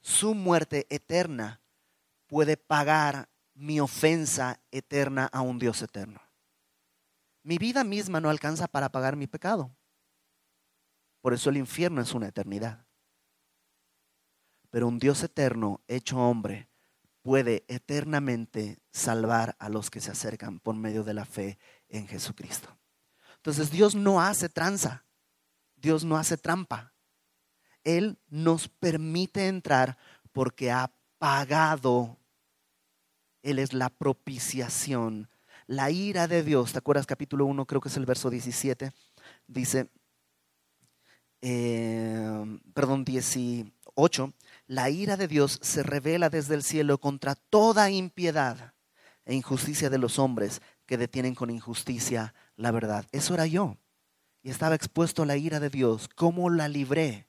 [0.00, 1.60] su muerte eterna
[2.26, 6.20] puede pagar mi ofensa eterna a un Dios eterno.
[7.42, 9.74] Mi vida misma no alcanza para pagar mi pecado.
[11.26, 12.86] Por eso el infierno es una eternidad.
[14.70, 16.68] Pero un Dios eterno, hecho hombre,
[17.20, 21.58] puede eternamente salvar a los que se acercan por medio de la fe
[21.88, 22.68] en Jesucristo.
[23.38, 25.04] Entonces Dios no hace tranza,
[25.74, 26.94] Dios no hace trampa.
[27.82, 29.98] Él nos permite entrar
[30.30, 32.20] porque ha pagado.
[33.42, 35.28] Él es la propiciación,
[35.66, 36.70] la ira de Dios.
[36.70, 37.66] ¿Te acuerdas capítulo 1?
[37.66, 38.92] Creo que es el verso 17.
[39.48, 39.90] Dice,
[41.48, 44.34] eh, perdón, 18.
[44.66, 48.74] La ira de Dios se revela desde el cielo contra toda impiedad
[49.24, 53.06] e injusticia de los hombres que detienen con injusticia la verdad.
[53.12, 53.76] Eso era yo.
[54.42, 56.08] Y estaba expuesto a la ira de Dios.
[56.16, 57.28] ¿Cómo la libré?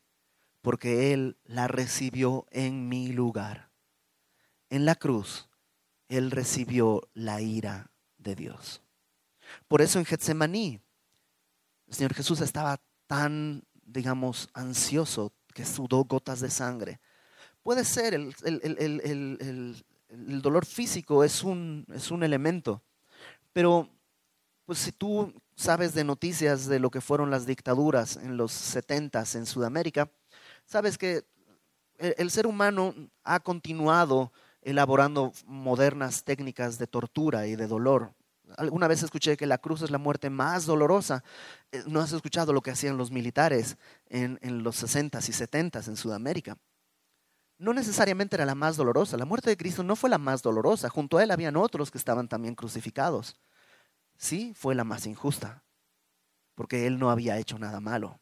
[0.62, 3.70] Porque Él la recibió en mi lugar.
[4.72, 5.48] En la cruz,
[6.10, 8.82] Él recibió la ira de Dios.
[9.68, 10.82] Por eso en Getsemaní,
[11.86, 17.00] el Señor Jesús estaba tan, digamos, ansioso que sudó gotas de sangre.
[17.64, 18.36] Puede ser, el,
[20.10, 22.84] el dolor físico es un, es un elemento,
[23.54, 23.90] pero
[24.66, 29.24] pues si tú sabes de noticias de lo que fueron las dictaduras en los 70
[29.34, 30.12] en Sudamérica,
[30.66, 31.26] sabes que
[31.98, 38.14] el ser humano ha continuado elaborando modernas técnicas de tortura y de dolor.
[38.56, 41.24] Alguna vez escuché que la cruz es la muerte más dolorosa.
[41.72, 45.88] Eh, ¿No has escuchado lo que hacían los militares en, en los 60s y 70s
[45.88, 46.58] en Sudamérica?
[47.58, 49.18] No necesariamente era la más dolorosa.
[49.18, 50.90] La muerte de Cristo no fue la más dolorosa.
[50.90, 53.38] Junto a él habían otros que estaban también crucificados
[54.18, 55.64] sí fue la más injusta,
[56.56, 58.20] porque él no había hecho nada malo.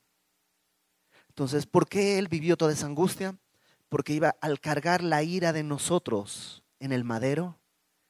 [1.29, 3.37] Entonces, ¿por qué él vivió toda esa angustia?
[3.89, 7.59] Porque iba al cargar la ira de nosotros en el madero,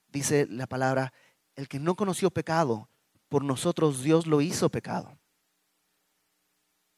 [0.10, 1.14] dice la palabra,
[1.56, 2.90] el que no conoció pecado,
[3.30, 5.18] por nosotros Dios lo hizo pecado.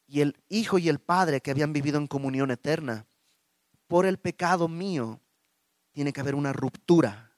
[0.06, 3.06] Y el Hijo y el Padre que habían vivido en comunión eterna,
[3.86, 5.20] por el pecado mío,
[5.92, 7.36] tiene que haber una ruptura.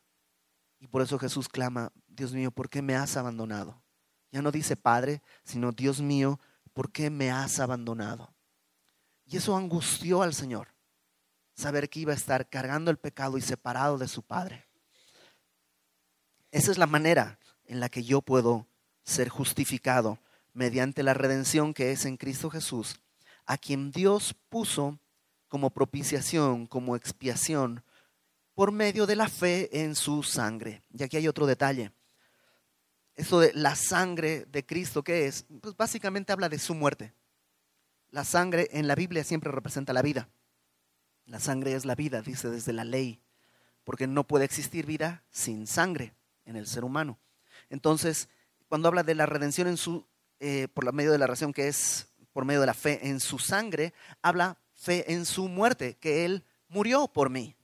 [0.79, 3.83] Y por eso Jesús clama, Dios mío, ¿por qué me has abandonado?
[4.33, 6.39] Ya no dice Padre, sino Dios mío,
[6.73, 8.33] ¿por qué me has abandonado?
[9.25, 10.69] Y eso angustió al Señor,
[11.55, 14.70] saber que iba a estar cargando el pecado y separado de su Padre.
[16.51, 18.67] Esa es la manera en la que yo puedo
[19.05, 20.19] ser justificado
[20.53, 23.01] mediante la redención que es en Cristo Jesús,
[23.47, 24.99] a quien Dios puso
[25.49, 27.85] como propiciación, como expiación,
[28.55, 30.83] por medio de la fe en su sangre.
[30.93, 31.93] Y aquí hay otro detalle.
[33.15, 35.47] Eso de la sangre de Cristo, ¿qué es?
[35.61, 37.15] Pues básicamente habla de su muerte.
[38.11, 40.29] La sangre en la Biblia siempre representa la vida.
[41.27, 43.21] La sangre es la vida, dice desde la ley,
[43.85, 46.15] porque no puede existir vida sin sangre
[46.51, 47.19] en el ser humano.
[47.71, 48.29] Entonces,
[48.69, 50.07] cuando habla de la redención en su,
[50.41, 53.39] eh, por medio de la redención que es por medio de la fe en su
[53.39, 57.57] sangre, habla fe en su muerte, que Él murió por mí.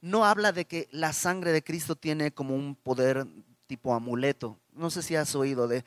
[0.00, 3.26] No habla de que la sangre de Cristo tiene como un poder
[3.66, 4.58] tipo amuleto.
[4.72, 5.84] No sé si has oído de,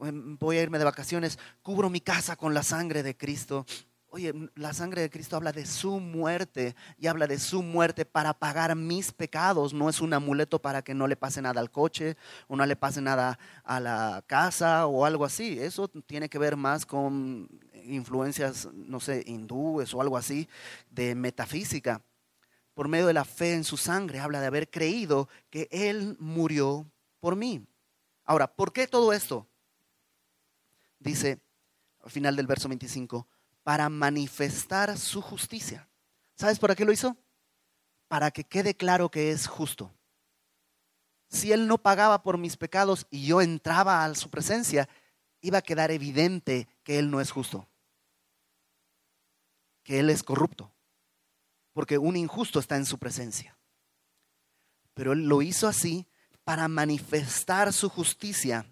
[0.00, 3.64] em, voy a irme de vacaciones, cubro mi casa con la sangre de Cristo.
[4.14, 8.34] Oye, la sangre de Cristo habla de su muerte y habla de su muerte para
[8.34, 9.72] pagar mis pecados.
[9.72, 12.76] No es un amuleto para que no le pase nada al coche o no le
[12.76, 15.58] pase nada a la casa o algo así.
[15.58, 17.48] Eso tiene que ver más con
[17.84, 20.46] influencias, no sé, hindúes o algo así
[20.90, 22.02] de metafísica.
[22.74, 26.86] Por medio de la fe en su sangre habla de haber creído que Él murió
[27.18, 27.66] por mí.
[28.26, 29.48] Ahora, ¿por qué todo esto?
[30.98, 31.40] Dice
[32.02, 33.26] al final del verso 25,
[33.62, 35.88] para manifestar su justicia.
[36.34, 37.16] ¿Sabes por qué lo hizo?
[38.08, 39.92] Para que quede claro que es justo.
[41.28, 44.88] Si Él no pagaba por mis pecados y yo entraba a su presencia,
[45.40, 47.66] iba a quedar evidente que Él no es justo,
[49.82, 50.72] que Él es corrupto,
[51.72, 53.56] porque un injusto está en su presencia.
[54.94, 56.06] Pero Él lo hizo así
[56.44, 58.66] para manifestar su justicia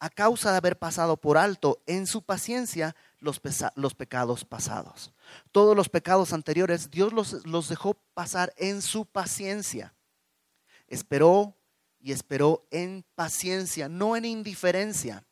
[0.00, 2.94] a causa de haber pasado por alto en su paciencia
[3.24, 5.12] los, pecados pasados.
[5.50, 9.94] Todos los pecados anteriores Dios los, los dejó pasar en su paciencia.
[10.86, 11.56] Esperó
[11.98, 15.26] y esperó en paciencia, no en indiferencia,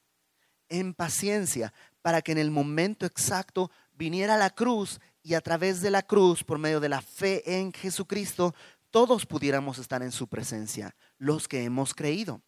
[0.69, 5.91] en paciencia, para que en el momento exacto viniera la cruz y a través de
[5.91, 8.55] la cruz, por medio de la fe en Jesucristo,
[8.91, 12.43] todos pudiéramos estar en su presencia, los que hemos creído.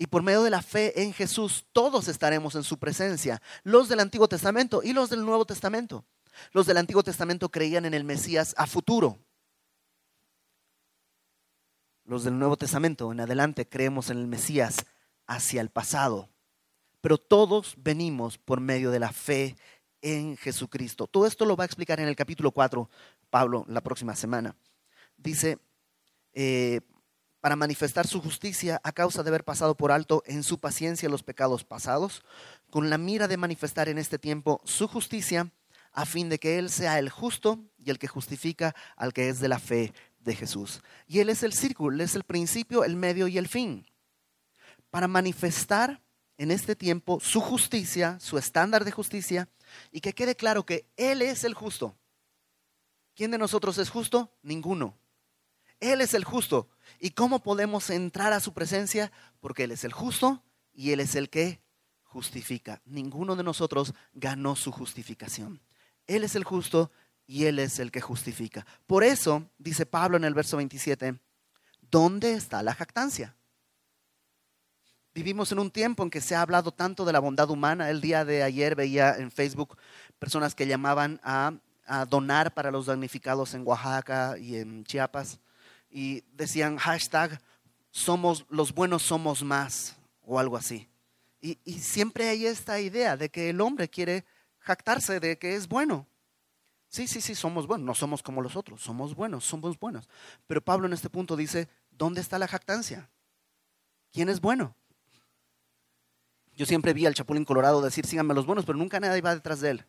[0.00, 4.00] Y por medio de la fe en Jesús, todos estaremos en su presencia, los del
[4.00, 6.06] Antiguo Testamento y los del Nuevo Testamento.
[6.52, 9.18] Los del Antiguo Testamento creían en el Mesías a futuro.
[12.06, 14.86] Los del Nuevo Testamento en adelante creemos en el Mesías
[15.26, 16.30] hacia el pasado.
[17.02, 19.54] Pero todos venimos por medio de la fe
[20.00, 21.08] en Jesucristo.
[21.08, 22.88] Todo esto lo va a explicar en el capítulo 4,
[23.28, 24.56] Pablo, la próxima semana.
[25.18, 25.58] Dice,
[26.32, 26.80] eh,
[27.40, 31.22] para manifestar su justicia a causa de haber pasado por alto en su paciencia los
[31.22, 32.22] pecados pasados,
[32.70, 35.50] con la mira de manifestar en este tiempo su justicia,
[35.92, 39.40] a fin de que Él sea el justo y el que justifica al que es
[39.40, 40.82] de la fe de Jesús.
[41.06, 43.86] Y Él es el círculo, Él es el principio, el medio y el fin.
[44.90, 46.00] Para manifestar
[46.36, 49.48] en este tiempo su justicia, su estándar de justicia,
[49.90, 51.96] y que quede claro que Él es el justo.
[53.14, 54.32] ¿Quién de nosotros es justo?
[54.42, 54.96] Ninguno.
[55.80, 56.68] Él es el justo.
[56.98, 59.12] ¿Y cómo podemos entrar a su presencia?
[59.40, 61.60] Porque Él es el justo y Él es el que
[62.02, 62.82] justifica.
[62.84, 65.60] Ninguno de nosotros ganó su justificación.
[66.06, 66.90] Él es el justo
[67.26, 68.66] y Él es el que justifica.
[68.86, 71.20] Por eso, dice Pablo en el verso 27,
[71.90, 73.36] ¿dónde está la jactancia?
[75.14, 77.90] Vivimos en un tiempo en que se ha hablado tanto de la bondad humana.
[77.90, 79.76] El día de ayer veía en Facebook
[80.18, 81.52] personas que llamaban a,
[81.86, 85.38] a donar para los damnificados en Oaxaca y en Chiapas
[85.90, 87.40] y decían hashtag
[87.90, 90.88] somos los buenos somos más o algo así.
[91.42, 94.24] Y, siempre hay esta idea de que el hombre quiere
[94.58, 96.06] jactarse de que es bueno.
[96.88, 100.08] Sí, sí, sí, somos buenos, no somos como los otros, somos buenos, somos buenos.
[100.46, 103.08] Pero Pablo en este punto dice, ¿dónde está la jactancia?
[104.12, 104.74] ¿Quién es bueno?
[106.54, 109.60] Yo siempre vi al Chapulín Colorado decir, síganme los buenos, pero nunca nadie va detrás
[109.60, 109.84] de él.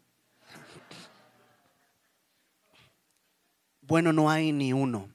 [3.81, 5.09] Bueno no hay ni uno.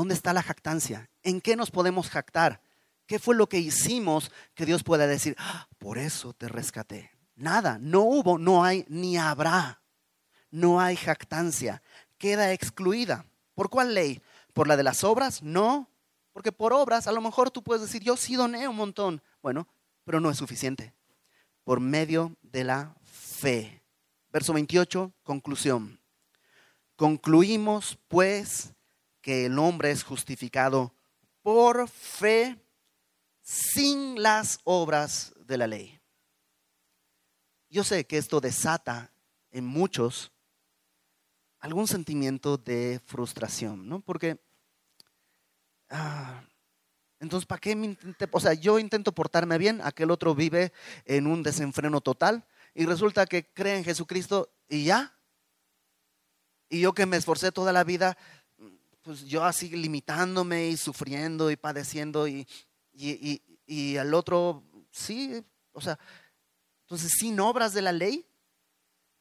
[0.00, 1.10] ¿Dónde está la jactancia?
[1.22, 2.62] ¿En qué nos podemos jactar?
[3.04, 7.10] ¿Qué fue lo que hicimos que Dios pueda decir, ah, por eso te rescaté?
[7.34, 9.82] Nada, no hubo, no hay, ni habrá.
[10.50, 11.82] No hay jactancia.
[12.16, 13.26] Queda excluida.
[13.54, 14.22] ¿Por cuál ley?
[14.54, 15.42] ¿Por la de las obras?
[15.42, 15.90] No,
[16.32, 19.22] porque por obras a lo mejor tú puedes decir, yo sí doné un montón.
[19.42, 19.68] Bueno,
[20.04, 20.94] pero no es suficiente.
[21.62, 23.82] Por medio de la fe.
[24.32, 26.00] Verso 28, conclusión.
[26.96, 28.72] Concluimos pues
[29.20, 30.94] que el hombre es justificado
[31.42, 32.58] por fe
[33.42, 36.00] sin las obras de la ley.
[37.68, 39.12] Yo sé que esto desata
[39.50, 40.32] en muchos
[41.60, 44.00] algún sentimiento de frustración, ¿no?
[44.00, 44.40] Porque,
[45.90, 46.42] ah,
[47.20, 48.28] entonces, ¿para qué me intenté?
[48.32, 50.72] O sea, yo intento portarme bien, aquel otro vive
[51.04, 55.14] en un desenfreno total y resulta que cree en Jesucristo y ya.
[56.70, 58.16] Y yo que me esforcé toda la vida,
[59.10, 62.46] pues yo así limitándome y sufriendo y padeciendo y,
[62.92, 65.98] y, y, al otro, sí, o sea,
[66.82, 68.24] entonces sin obras de la ley.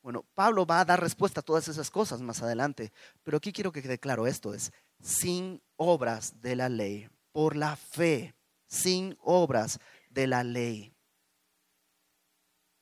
[0.04, 3.72] Bueno, Pablo va a dar respuesta a todas esas cosas más adelante, pero aquí quiero
[3.72, 4.72] que quede claro esto, es
[5.02, 8.36] sin obras de la ley, por la fe,
[8.68, 9.80] sin obras
[10.12, 10.94] de la ley.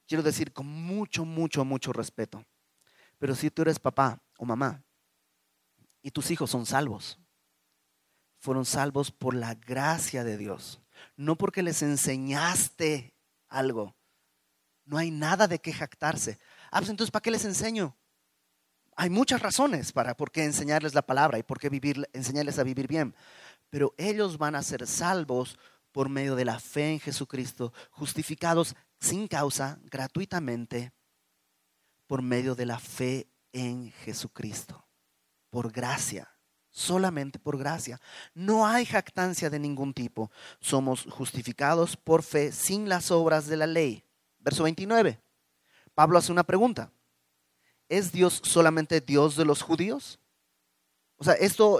[0.05, 2.45] Quiero decir con mucho, mucho, mucho respeto,
[3.17, 4.83] pero si tú eres papá o mamá
[6.07, 7.19] y tus hijos son salvos.
[8.37, 10.79] Fueron salvos por la gracia de Dios,
[11.17, 13.13] no porque les enseñaste
[13.49, 13.93] algo.
[14.85, 16.39] No hay nada de qué jactarse.
[16.71, 17.97] Ah, pues entonces, ¿para qué les enseño?
[18.95, 22.63] Hay muchas razones para por qué enseñarles la palabra y por qué vivir, enseñarles a
[22.63, 23.13] vivir bien.
[23.69, 25.59] Pero ellos van a ser salvos
[25.91, 30.93] por medio de la fe en Jesucristo, justificados sin causa, gratuitamente,
[32.05, 34.86] por medio de la fe en Jesucristo
[35.57, 36.31] por gracia,
[36.69, 37.99] solamente por gracia.
[38.35, 40.29] No hay jactancia de ningún tipo.
[40.59, 44.05] Somos justificados por fe sin las obras de la ley.
[44.37, 45.19] Verso 29.
[45.95, 46.91] Pablo hace una pregunta.
[47.89, 50.19] ¿Es Dios solamente Dios de los judíos?
[51.15, 51.79] O sea, ¿esto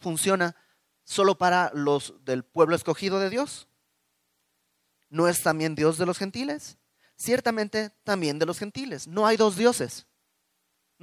[0.00, 0.56] funciona
[1.02, 3.68] solo para los del pueblo escogido de Dios?
[5.10, 6.78] ¿No es también Dios de los gentiles?
[7.16, 9.06] Ciertamente también de los gentiles.
[9.06, 10.06] No hay dos dioses.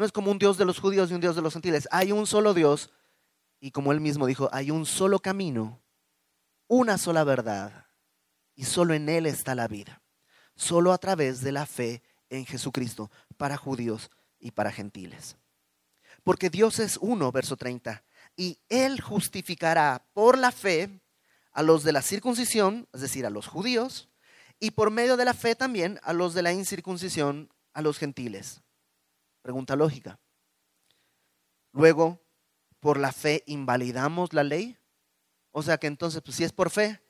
[0.02, 1.88] No es como un Dios de los judíos y un Dios de los gentiles.
[1.92, 2.90] Hay un solo Dios
[3.60, 5.80] y como él mismo dijo, hay un solo camino,
[6.68, 7.86] una sola verdad
[8.56, 10.02] y solo en Él está la vida.
[10.56, 15.38] Solo a través de la fe en Jesucristo para judíos y para gentiles.
[16.24, 18.04] Porque Dios es uno, verso 30,
[18.36, 21.00] y Él justificará por la fe
[21.52, 24.10] a los de la circuncisión, es decir, a los judíos,
[24.60, 28.64] y por medio de la fe también a los de la incircuncisión, a los gentiles.
[29.42, 30.20] Pregunta lógica.
[31.74, 32.22] Luego,
[32.80, 34.78] por la fe invalidamos la ley.
[35.52, 37.02] O sea que entonces, pues si es por fe,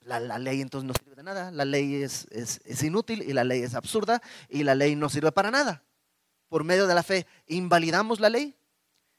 [0.00, 1.50] la, ley entonces no sirve de nada.
[1.50, 5.32] La ley es, es inútil y la ley es absurda y la ley no sirve
[5.32, 5.84] para nada.
[6.48, 8.56] Por medio de la fe, ¿invalidamos la ley?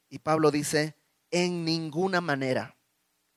[0.09, 0.95] Y Pablo dice,
[1.32, 2.78] en ninguna manera.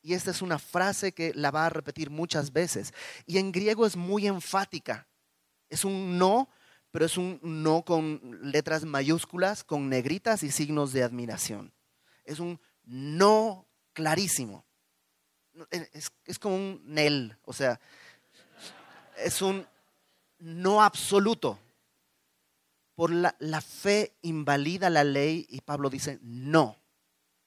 [0.03, 2.95] Y esta es una frase que la va a repetir muchas veces.
[3.27, 5.07] Y en griego es muy enfática.
[5.69, 6.49] Es un no,
[6.91, 11.73] pero es un no con letras mayúsculas, con negritas y signos de admiración.
[12.25, 14.65] Es un no clarísimo.
[15.71, 17.81] Es, como un nel, o sea,
[19.19, 19.67] es un
[20.39, 21.59] no absoluto.
[22.95, 26.77] Por la, la fe invalida la ley y Pablo dice no,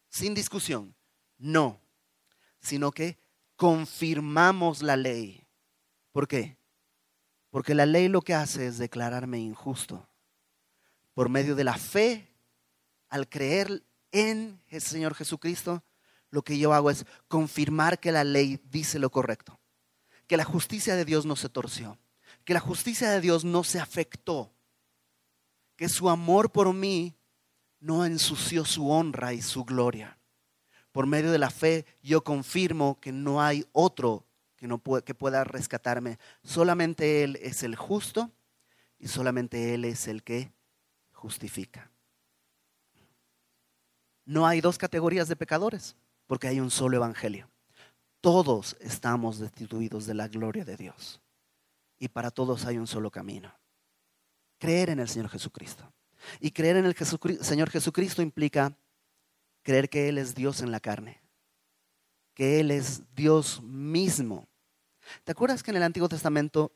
[0.09, 0.95] sin discusión,
[1.37, 1.79] no,
[2.59, 3.17] sino que
[3.55, 5.45] confirmamos la ley.
[6.11, 6.57] ¿Por qué?
[7.53, 10.09] Porque la ley lo que hace es declararme injusto.
[11.13, 12.33] Por medio de la fe,
[13.09, 15.83] al creer en el Señor Jesucristo,
[16.31, 19.59] lo que yo hago es confirmar que la ley dice lo correcto,
[20.25, 21.99] que la justicia de Dios no se torció,
[22.43, 24.51] que la justicia de Dios no se afectó,
[25.75, 27.15] que su amor por mí
[27.79, 30.17] no ensució su honra y su gloria.
[30.91, 34.25] Por medio de la fe yo confirmo que no hay otro
[34.63, 36.17] que, no puede, que pueda rescatarme.
[36.41, 38.31] Solamente Él es el justo
[38.97, 40.53] y solamente Él es el que
[41.11, 41.91] justifica.
[44.23, 45.97] No hay dos categorías de pecadores,
[46.27, 47.49] porque hay un solo evangelio.
[48.21, 51.19] Todos estamos destituidos de la gloria de Dios.
[51.99, 53.53] Y para todos hay un solo camino.
[54.59, 55.91] Creer en el Señor Jesucristo.
[56.39, 58.77] Y creer en el Señor Jesucristo implica
[59.61, 61.21] creer que Él es Dios en la carne,
[62.33, 64.47] que Él es Dios mismo
[65.23, 66.71] ¿Te acuerdas que en el Antiguo Testamento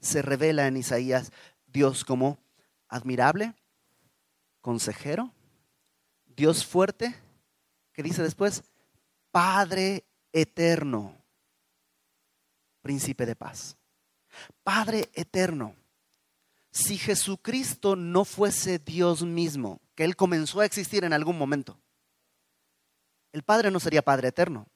[0.00, 1.32] se revela en Isaías
[1.66, 2.38] Dios como
[2.88, 3.54] admirable,
[4.60, 5.32] consejero,
[6.26, 7.14] Dios fuerte,
[7.92, 8.64] que dice después,
[9.30, 11.14] Padre eterno,
[12.82, 13.76] príncipe de paz.
[14.62, 15.74] Padre eterno.
[16.72, 21.78] Si Jesucristo no fuese Dios mismo, que Él comenzó a existir en algún momento,
[23.32, 24.66] el Padre no sería Padre eterno,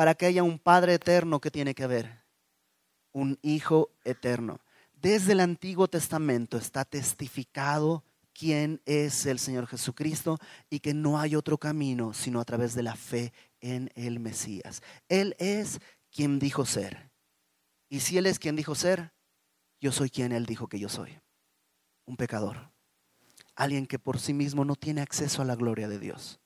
[0.00, 2.24] para que haya un Padre eterno que tiene que haber,
[3.12, 4.58] un Hijo eterno.
[4.94, 10.38] Desde el Antiguo Testamento está testificado quién es el Señor Jesucristo
[10.70, 14.80] y que no hay otro camino sino a través de la fe en el Mesías.
[15.10, 15.80] Él es
[16.10, 17.10] quien dijo ser.
[17.90, 19.12] Y si Él es quien dijo ser,
[19.82, 21.20] yo soy quien Él dijo que yo soy.
[22.06, 22.72] Un pecador.
[23.54, 26.40] Alguien que por sí mismo no tiene acceso a la gloria de Dios.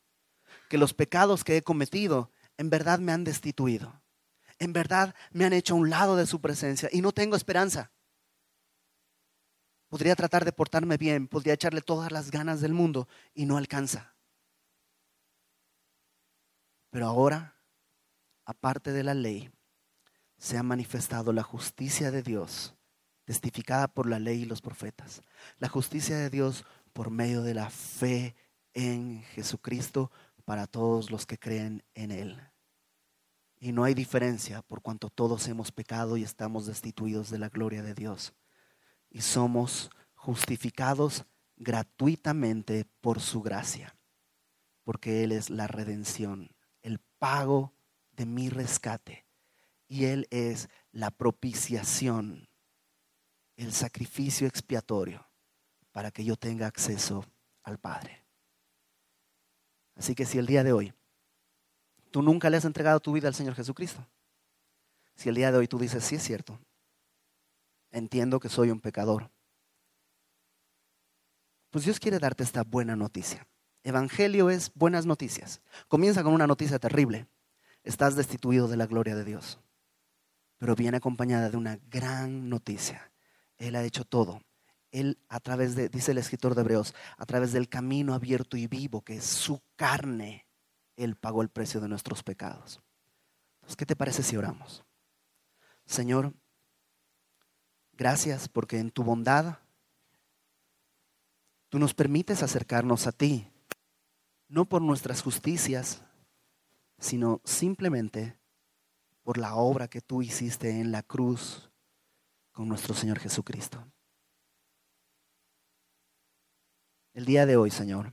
[0.68, 4.02] Que los pecados que he cometido en verdad me han destituido.
[4.58, 7.90] En verdad me han hecho a un lado de su presencia y no tengo esperanza.
[9.88, 14.14] Podría tratar de portarme bien, podría echarle todas las ganas del mundo y no alcanza.
[16.90, 17.56] Pero ahora,
[18.44, 19.50] aparte de la ley,
[20.38, 22.74] se ha manifestado la justicia de Dios,
[23.24, 25.22] testificada por la ley y los profetas.
[25.58, 28.36] La justicia de Dios por medio de la fe
[28.74, 30.10] en Jesucristo
[30.44, 32.40] para todos los que creen en Él.
[33.58, 37.82] Y no hay diferencia por cuanto todos hemos pecado y estamos destituidos de la gloria
[37.82, 38.34] de Dios.
[39.08, 41.24] Y somos justificados
[41.56, 43.96] gratuitamente por su gracia,
[44.82, 47.74] porque Él es la redención, el pago
[48.12, 49.26] de mi rescate.
[49.86, 52.48] Y Él es la propiciación,
[53.56, 55.26] el sacrificio expiatorio
[55.92, 57.24] para que yo tenga acceso
[57.62, 58.23] al Padre.
[59.96, 60.94] Así que si el día de hoy
[62.10, 64.06] tú nunca le has entregado tu vida al Señor Jesucristo,
[65.14, 66.58] si el día de hoy tú dices, sí es cierto,
[67.90, 69.30] entiendo que soy un pecador,
[71.70, 73.46] pues Dios quiere darte esta buena noticia.
[73.82, 75.60] Evangelio es buenas noticias.
[75.88, 77.26] Comienza con una noticia terrible.
[77.82, 79.58] Estás destituido de la gloria de Dios.
[80.58, 83.12] Pero viene acompañada de una gran noticia.
[83.58, 84.40] Él ha hecho todo
[84.94, 88.68] él a través de, dice el escritor de Hebreos, a través del camino abierto y
[88.68, 90.46] vivo, que es su carne,
[90.96, 92.80] Él pagó el precio de nuestros pecados.
[93.76, 94.84] ¿qué te parece si oramos?
[95.84, 96.32] Señor,
[97.94, 99.58] gracias porque en tu bondad
[101.70, 103.50] tú nos permites acercarnos a ti,
[104.48, 106.02] no por nuestras justicias,
[106.98, 108.38] sino simplemente
[109.24, 111.70] por la obra que tú hiciste en la cruz
[112.52, 113.84] con nuestro Señor Jesucristo.
[117.14, 118.12] El día de hoy, Señor,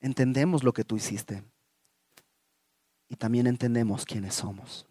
[0.00, 1.42] entendemos lo que tú hiciste
[3.08, 4.86] y también entendemos quiénes somos.